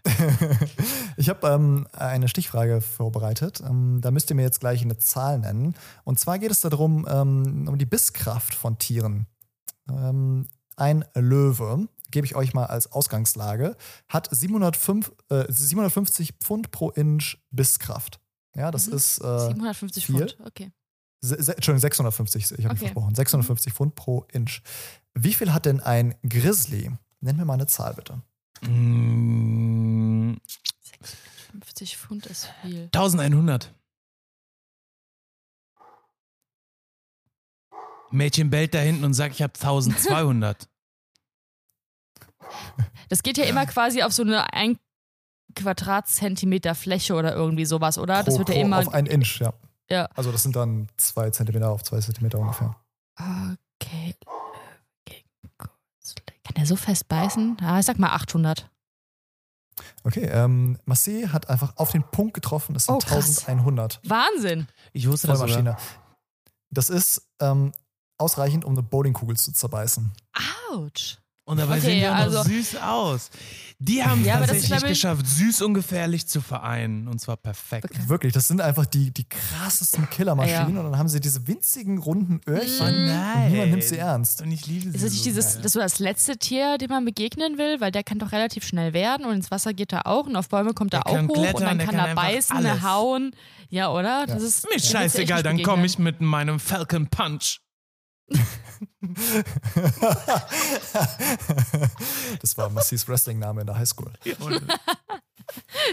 [1.17, 3.61] ich habe ähm, eine Stichfrage vorbereitet.
[3.67, 5.75] Ähm, da müsst ihr mir jetzt gleich eine Zahl nennen.
[6.05, 9.27] Und zwar geht es darum, ähm, um die Bisskraft von Tieren.
[9.89, 13.77] Ähm, ein Löwe, gebe ich euch mal als Ausgangslage,
[14.09, 18.21] hat 705, äh, 750 Pfund pro Inch Bisskraft.
[18.57, 18.95] Ja, das Mhm.
[18.95, 20.17] ist äh, 750 viel?
[20.17, 20.73] Pfund, okay.
[21.21, 22.79] Se se Entschuldigung, 650, ich habe Okay.
[22.87, 23.15] versprochen.
[23.15, 24.61] 650 Pfund pro Inch.
[25.15, 26.91] Wie viel hat denn ein Grizzly?
[27.21, 28.21] Nenn mir mal eine Zahl, bitte.
[28.63, 30.37] Mm,
[31.53, 32.89] 50 Pfund ist viel.
[32.93, 33.75] 1100.
[38.11, 40.69] Mädchen bellt da hinten und sagt, ich habe 1200.
[43.09, 44.79] Das geht ja immer quasi auf so eine 1
[45.55, 48.23] Quadratzentimeter Fläche oder irgendwie sowas, oder?
[48.23, 48.79] Das pro, wird ja immer.
[48.79, 49.53] Auf ein Inch, ja.
[49.91, 50.09] Ja.
[50.15, 52.75] Also das sind dann zwei Zentimeter auf zwei Zentimeter ungefähr.
[53.19, 54.15] Okay.
[56.53, 57.57] Kann der so fest beißen?
[57.61, 58.69] Ja, ich sag mal 800.
[60.05, 63.39] Okay, ähm, Marseille hat einfach auf den Punkt getroffen, das sind Oh, krass.
[63.47, 64.01] 1100.
[64.05, 64.67] Wahnsinn.
[64.93, 65.39] Ich wusste das.
[65.39, 65.77] Vollmaschine.
[66.71, 67.73] Das ist ähm,
[68.19, 70.13] ausreichend, um eine Bowlingkugel zu zerbeißen.
[70.71, 71.17] Autsch.
[71.45, 73.31] Und dabei Okay, sehen die auch noch also- süß aus.
[73.81, 77.09] Die haben Ja, ist, tatsächlich ich- geschafft, süß und gefährlich zu vereinen.
[77.09, 77.87] Und zwar perfekt.
[77.91, 78.09] Okay.
[78.09, 82.41] Wirklich, das sind einfach die, die krassesten Killermaschinen und dann haben sie diese winzigen runden
[82.47, 83.11] Öhrchen Mhm.
[83.11, 84.41] und niemand nimmt sie ernst.
[84.41, 84.95] Und ich liebe sie.
[84.97, 85.63] Ist das nicht so dieses, geil.
[85.65, 87.81] das so das letzte Tier, dem man begegnen will?
[87.81, 90.49] Weil der kann doch relativ schnell werden und ins Wasser geht er auch und auf
[90.49, 92.83] Bäume kommt er auch hoch und dann kann kann er beißen, alles.
[92.83, 93.35] hauen.
[93.69, 94.27] Ja, oder?
[94.29, 97.59] Das ist, Mir ist scheißegal, dann nicht komme ich mit meinem Falcon Punch.
[102.41, 104.13] Das war Massis Wrestling-Name in der Highschool.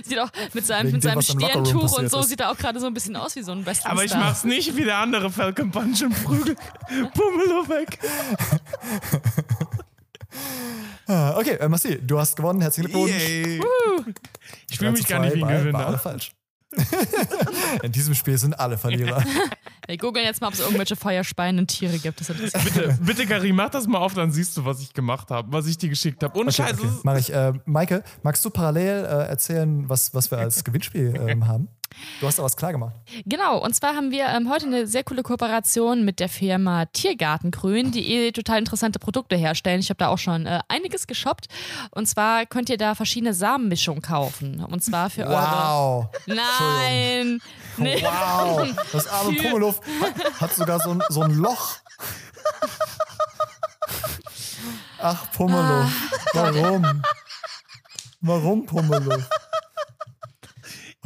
[0.03, 2.29] Sieht auch mit seinem, Wegen mit seinem im Stirntuch und so ist.
[2.29, 3.91] sieht er auch gerade so ein bisschen aus wie so ein Wrestling.
[3.91, 6.55] aber ich mach's nicht wie der andere Falcon Punch und prügel
[7.13, 7.99] Pumelo weg.
[11.07, 12.61] Ah, Okay, äh, Massi, du hast gewonnen.
[12.61, 13.15] Herzlichen Glückwunsch.
[14.69, 15.97] Ich 3 fühle mich gar nicht 2 wie ein war- War alle Gewinner.
[15.97, 16.31] falsch.
[17.83, 19.23] In diesem Spiel sind alle Verlierer.
[19.87, 22.19] Wir googeln jetzt mal, ob es irgendwelche feuerspeienden Tiere gibt.
[22.27, 25.65] Bitte, bitte, Karim, mach das mal auf, dann siehst du, was ich gemacht habe, was
[25.65, 26.37] ich dir geschickt habe.
[26.37, 26.81] Ohne Okay, Scheiße.
[26.81, 26.99] okay.
[27.03, 27.33] Mach ich.
[27.33, 31.69] Äh, Maike, magst du parallel äh, erzählen, was, was wir als Gewinnspiel ähm, haben?
[32.19, 32.95] Du hast da was klar gemacht.
[33.25, 37.91] Genau, und zwar haben wir ähm, heute eine sehr coole Kooperation mit der Firma Tiergartengrün,
[37.91, 39.79] die eh total interessante Produkte herstellen.
[39.79, 41.47] Ich habe da auch schon äh, einiges geshoppt.
[41.91, 44.63] Und zwar könnt ihr da verschiedene Samenmischungen kaufen.
[44.63, 45.31] Und zwar für eure.
[45.31, 46.07] Wow.
[46.25, 47.41] Nein!
[47.77, 48.01] Nee.
[48.03, 48.67] Wow.
[48.91, 51.77] Das arme Pummeluff hat, hat sogar so ein, so ein Loch.
[54.99, 55.91] Ach, Pummeluff.
[56.33, 57.03] Warum?
[58.21, 59.29] Warum Pummeluff?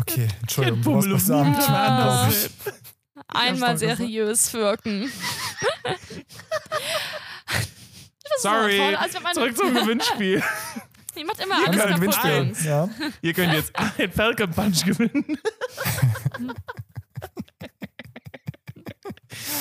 [0.06, 1.56] Okay, Entschuldigung, du Pumelo was sagen.
[1.56, 2.49] Anders.
[3.28, 5.10] Einmal seriös wirken.
[8.39, 8.78] Sorry.
[8.78, 10.43] voll, als wenn man- Zurück zum Gewinnspiel.
[11.16, 12.64] Die macht immer Haben alles ein kaputt.
[12.66, 12.89] Ja.
[13.22, 15.38] Ihr könnt jetzt einen Falcon Punch gewinnen.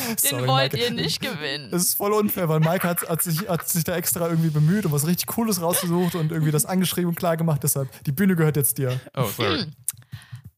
[0.09, 0.77] Den Sorry, wollt Maike.
[0.79, 1.71] ihr nicht gewinnen.
[1.71, 4.87] Das ist voll unfair, weil Mike hat, hat, sich, hat sich da extra irgendwie bemüht
[4.87, 7.63] und was richtig Cooles rausgesucht und irgendwie das angeschrieben und klar gemacht.
[7.63, 8.99] Deshalb, die Bühne gehört jetzt dir.
[9.17, 9.67] Oh, sorry.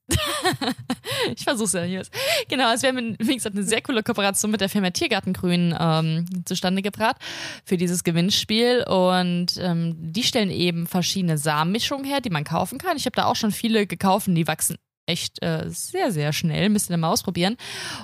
[1.36, 2.02] Ich versuch's ja hier.
[2.48, 6.26] Genau, also wir haben, wie gesagt, eine sehr coole Kooperation mit der Firma Tiergartengrün ähm,
[6.44, 7.16] zustande gebracht
[7.64, 8.84] für dieses Gewinnspiel.
[8.86, 12.96] Und ähm, die stellen eben verschiedene Samenmischungen her, die man kaufen kann.
[12.96, 14.76] Ich habe da auch schon viele gekauft, die wachsen
[15.06, 16.68] echt äh, sehr, sehr schnell.
[16.68, 17.56] Müsst ihr dann mal ausprobieren.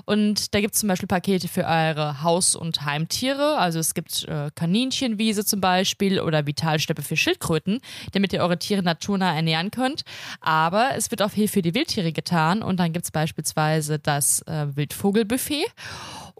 [0.04, 3.58] Und da gibt es zum Beispiel Pakete für eure Haus- und Heimtiere.
[3.58, 7.80] Also es gibt äh, Kaninchenwiese zum Beispiel oder Vitalsteppe für Schildkröten,
[8.12, 10.02] damit ihr eure Tiere naturnah ernähren könnt.
[10.40, 12.62] Aber es wird auch viel für die Wildtiere getan.
[12.62, 15.66] Und dann gibt es beispielsweise das äh, Wildvogelbuffet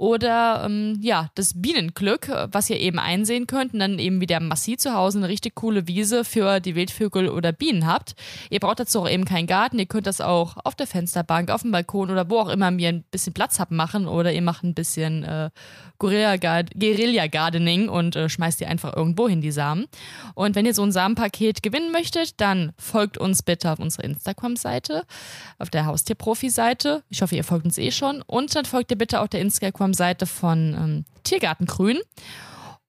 [0.01, 4.41] oder ähm, ja, das Bienenglück, äh, was ihr eben einsehen könnt und dann eben wieder
[4.41, 8.15] massiv zu Hause eine richtig coole Wiese für die Wildvögel oder Bienen habt.
[8.49, 11.61] Ihr braucht dazu auch eben keinen Garten, ihr könnt das auch auf der Fensterbank, auf
[11.61, 14.65] dem Balkon oder wo auch immer ihr ein bisschen Platz habt machen oder ihr macht
[14.65, 15.51] ein bisschen äh,
[16.01, 19.87] Guerilla-Gard- Guerilla-Gardening und äh, schmeißt die einfach irgendwo hin, die Samen.
[20.35, 25.05] Und wenn ihr so ein Samenpaket gewinnen möchtet, dann folgt uns bitte auf unserer Instagram-Seite,
[25.59, 27.05] auf der Haustierprofi-Seite.
[27.11, 28.23] Ich hoffe, ihr folgt uns eh schon.
[28.23, 31.99] Und dann folgt ihr bitte auch der Instagram-Seite von ähm, Tiergartengrün.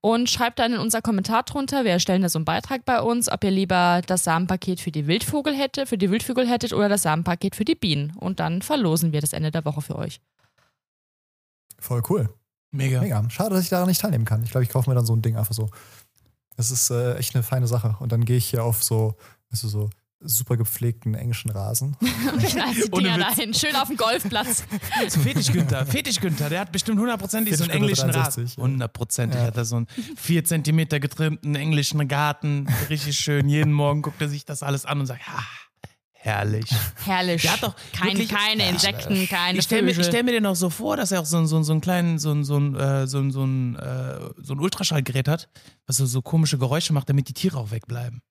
[0.03, 3.31] Und schreibt dann in unser Kommentar drunter, wir erstellen da so einen Beitrag bei uns,
[3.31, 7.03] ob ihr lieber das Samenpaket für die Wildvogel hätte, für die Wildvögel hättet oder das
[7.03, 8.13] Samenpaket für die Bienen.
[8.19, 10.19] Und dann verlosen wir das Ende der Woche für euch.
[11.77, 12.33] Voll cool.
[12.71, 13.01] Mega.
[13.01, 13.29] Mega.
[13.29, 14.43] Schade, dass ich daran nicht teilnehmen kann.
[14.43, 15.69] Ich glaube, ich kaufe mir dann so ein Ding einfach so.
[16.57, 17.95] Das ist äh, echt eine feine Sache.
[17.99, 19.15] Und dann gehe ich hier auf so,
[19.51, 19.89] weißt du, so
[20.23, 21.97] super gepflegten englischen Rasen.
[22.31, 24.63] Und knallt die Dinger dahin, schön auf dem Golfplatz.
[25.09, 28.43] So Fetisch Günther, Fetisch Günther, der hat bestimmt hundertprozentig so einen englischen Rasen.
[28.43, 28.63] 63, ja.
[28.63, 29.47] Hundertprozentig Ja.
[29.47, 32.67] hat er so einen vier Zentimeter getrimmten englischen Garten.
[32.89, 33.49] Richtig schön.
[33.49, 35.41] Jeden Morgen guckt er sich das alles an und sagt, ha,
[36.23, 36.65] herrlich.
[37.05, 37.41] Herrlich.
[37.41, 40.09] Der hat doch Kein, wirklich- keine Insekten, keine Ich stelle mir, ich Vögel.
[40.11, 41.81] stell mir den auch so vor, dass er auch so, einen- so, einen- so einen
[41.81, 45.49] kleinen, so, einen- so, einen, äh, so, einen- so, ein, äh, so ein Ultraschallgerät hat,
[45.87, 48.21] was so, so komische Geräusche macht, damit die Tiere auch wegbleiben.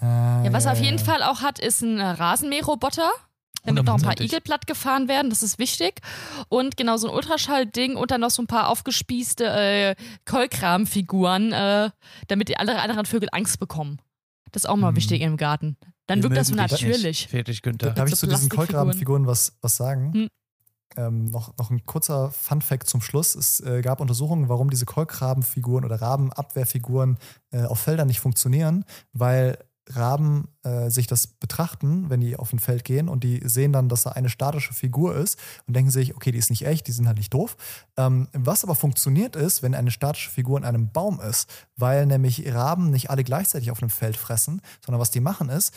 [0.00, 3.10] Ja, was er auf jeden Fall auch hat, ist ein äh, Rasenmäherroboter.
[3.64, 4.20] Damit noch ein paar.
[4.20, 6.00] Igel platt gefahren werden, das ist wichtig.
[6.48, 9.94] Und genau so ein Ultraschallding und dann noch so ein paar aufgespießte äh,
[10.24, 11.90] Keulkramfiguren, äh,
[12.28, 13.98] damit die alle anderen Vögel Angst bekommen.
[14.56, 14.96] Das ist auch mal Mhm.
[14.96, 15.76] wichtig im Garten.
[16.06, 17.28] Dann Wir wirkt das so natürlich.
[17.28, 17.90] Fetisch Günther.
[17.90, 18.48] Darf ich so zu diesen.
[18.48, 20.14] Keulgrabenfiguren was, was sagen?
[20.14, 20.28] Hm.
[20.96, 23.34] Ähm, noch, noch ein kurzer Fun-Fact zum Schluss.
[23.34, 27.18] Es äh, gab Untersuchungen, warum diese Keulgrabenfiguren oder Rabenabwehrfiguren
[27.50, 32.58] äh, auf Feldern nicht funktionieren, weil Raben äh, sich das betrachten, wenn die auf ein
[32.58, 36.14] Feld gehen und die sehen dann, dass da eine statische Figur ist und denken sich,
[36.16, 37.56] okay, die ist nicht echt, die sind halt nicht doof.
[37.96, 42.52] Ähm, was aber funktioniert ist, wenn eine statische Figur in einem Baum ist, weil nämlich
[42.52, 45.72] Raben nicht alle gleichzeitig auf einem Feld fressen, sondern was die machen ist,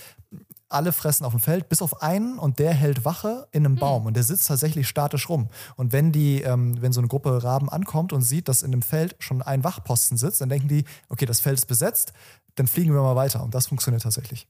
[0.69, 4.05] alle fressen auf dem Feld, bis auf einen und der hält Wache in einem Baum
[4.05, 5.47] und der sitzt tatsächlich statisch rum.
[5.75, 8.83] Und wenn die, ähm, wenn so eine Gruppe Raben ankommt und sieht, dass in dem
[8.83, 12.13] Feld schon ein Wachposten sitzt, dann denken die, okay, das Feld ist besetzt,
[12.59, 13.43] dann fliegen wir mal weiter.
[13.43, 14.47] Und das funktioniert tatsächlich.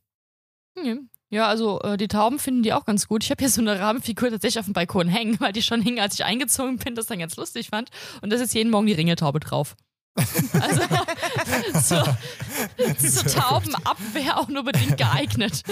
[0.77, 1.09] Hm.
[1.31, 3.23] Ja, also äh, die Tauben finden die auch ganz gut.
[3.23, 5.99] Ich habe hier so eine Rabenfigur tatsächlich auf dem Balkon hängen, weil die schon hing,
[5.99, 7.89] als ich eingezogen bin, das dann ganz lustig fand.
[8.21, 9.75] Und da ist jetzt jeden Morgen die Ringeltaube drauf.
[10.59, 12.17] Also zur,
[12.97, 15.63] zur Taubenabwehr auch nur bedingt geeignet.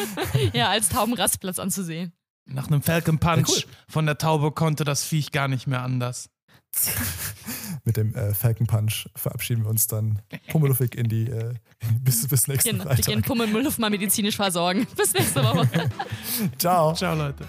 [0.53, 2.13] ja, als Taubenrastplatz anzusehen.
[2.45, 3.73] Nach einem Falcon Punch Ja, cool.
[3.89, 6.29] von der Taube konnte das Viech gar nicht mehr anders.
[7.83, 11.53] Mit dem äh, Falcon Punch verabschieden wir uns dann pummeluffig in die, äh,
[12.01, 13.25] bis, bis nächsten Genau, wir gehen Freitag.
[13.25, 14.87] Pummelmüllhof mal medizinisch versorgen.
[14.95, 15.67] Bis nächste Woche.
[16.57, 16.93] Ciao.
[16.93, 17.45] Ciao, Leute.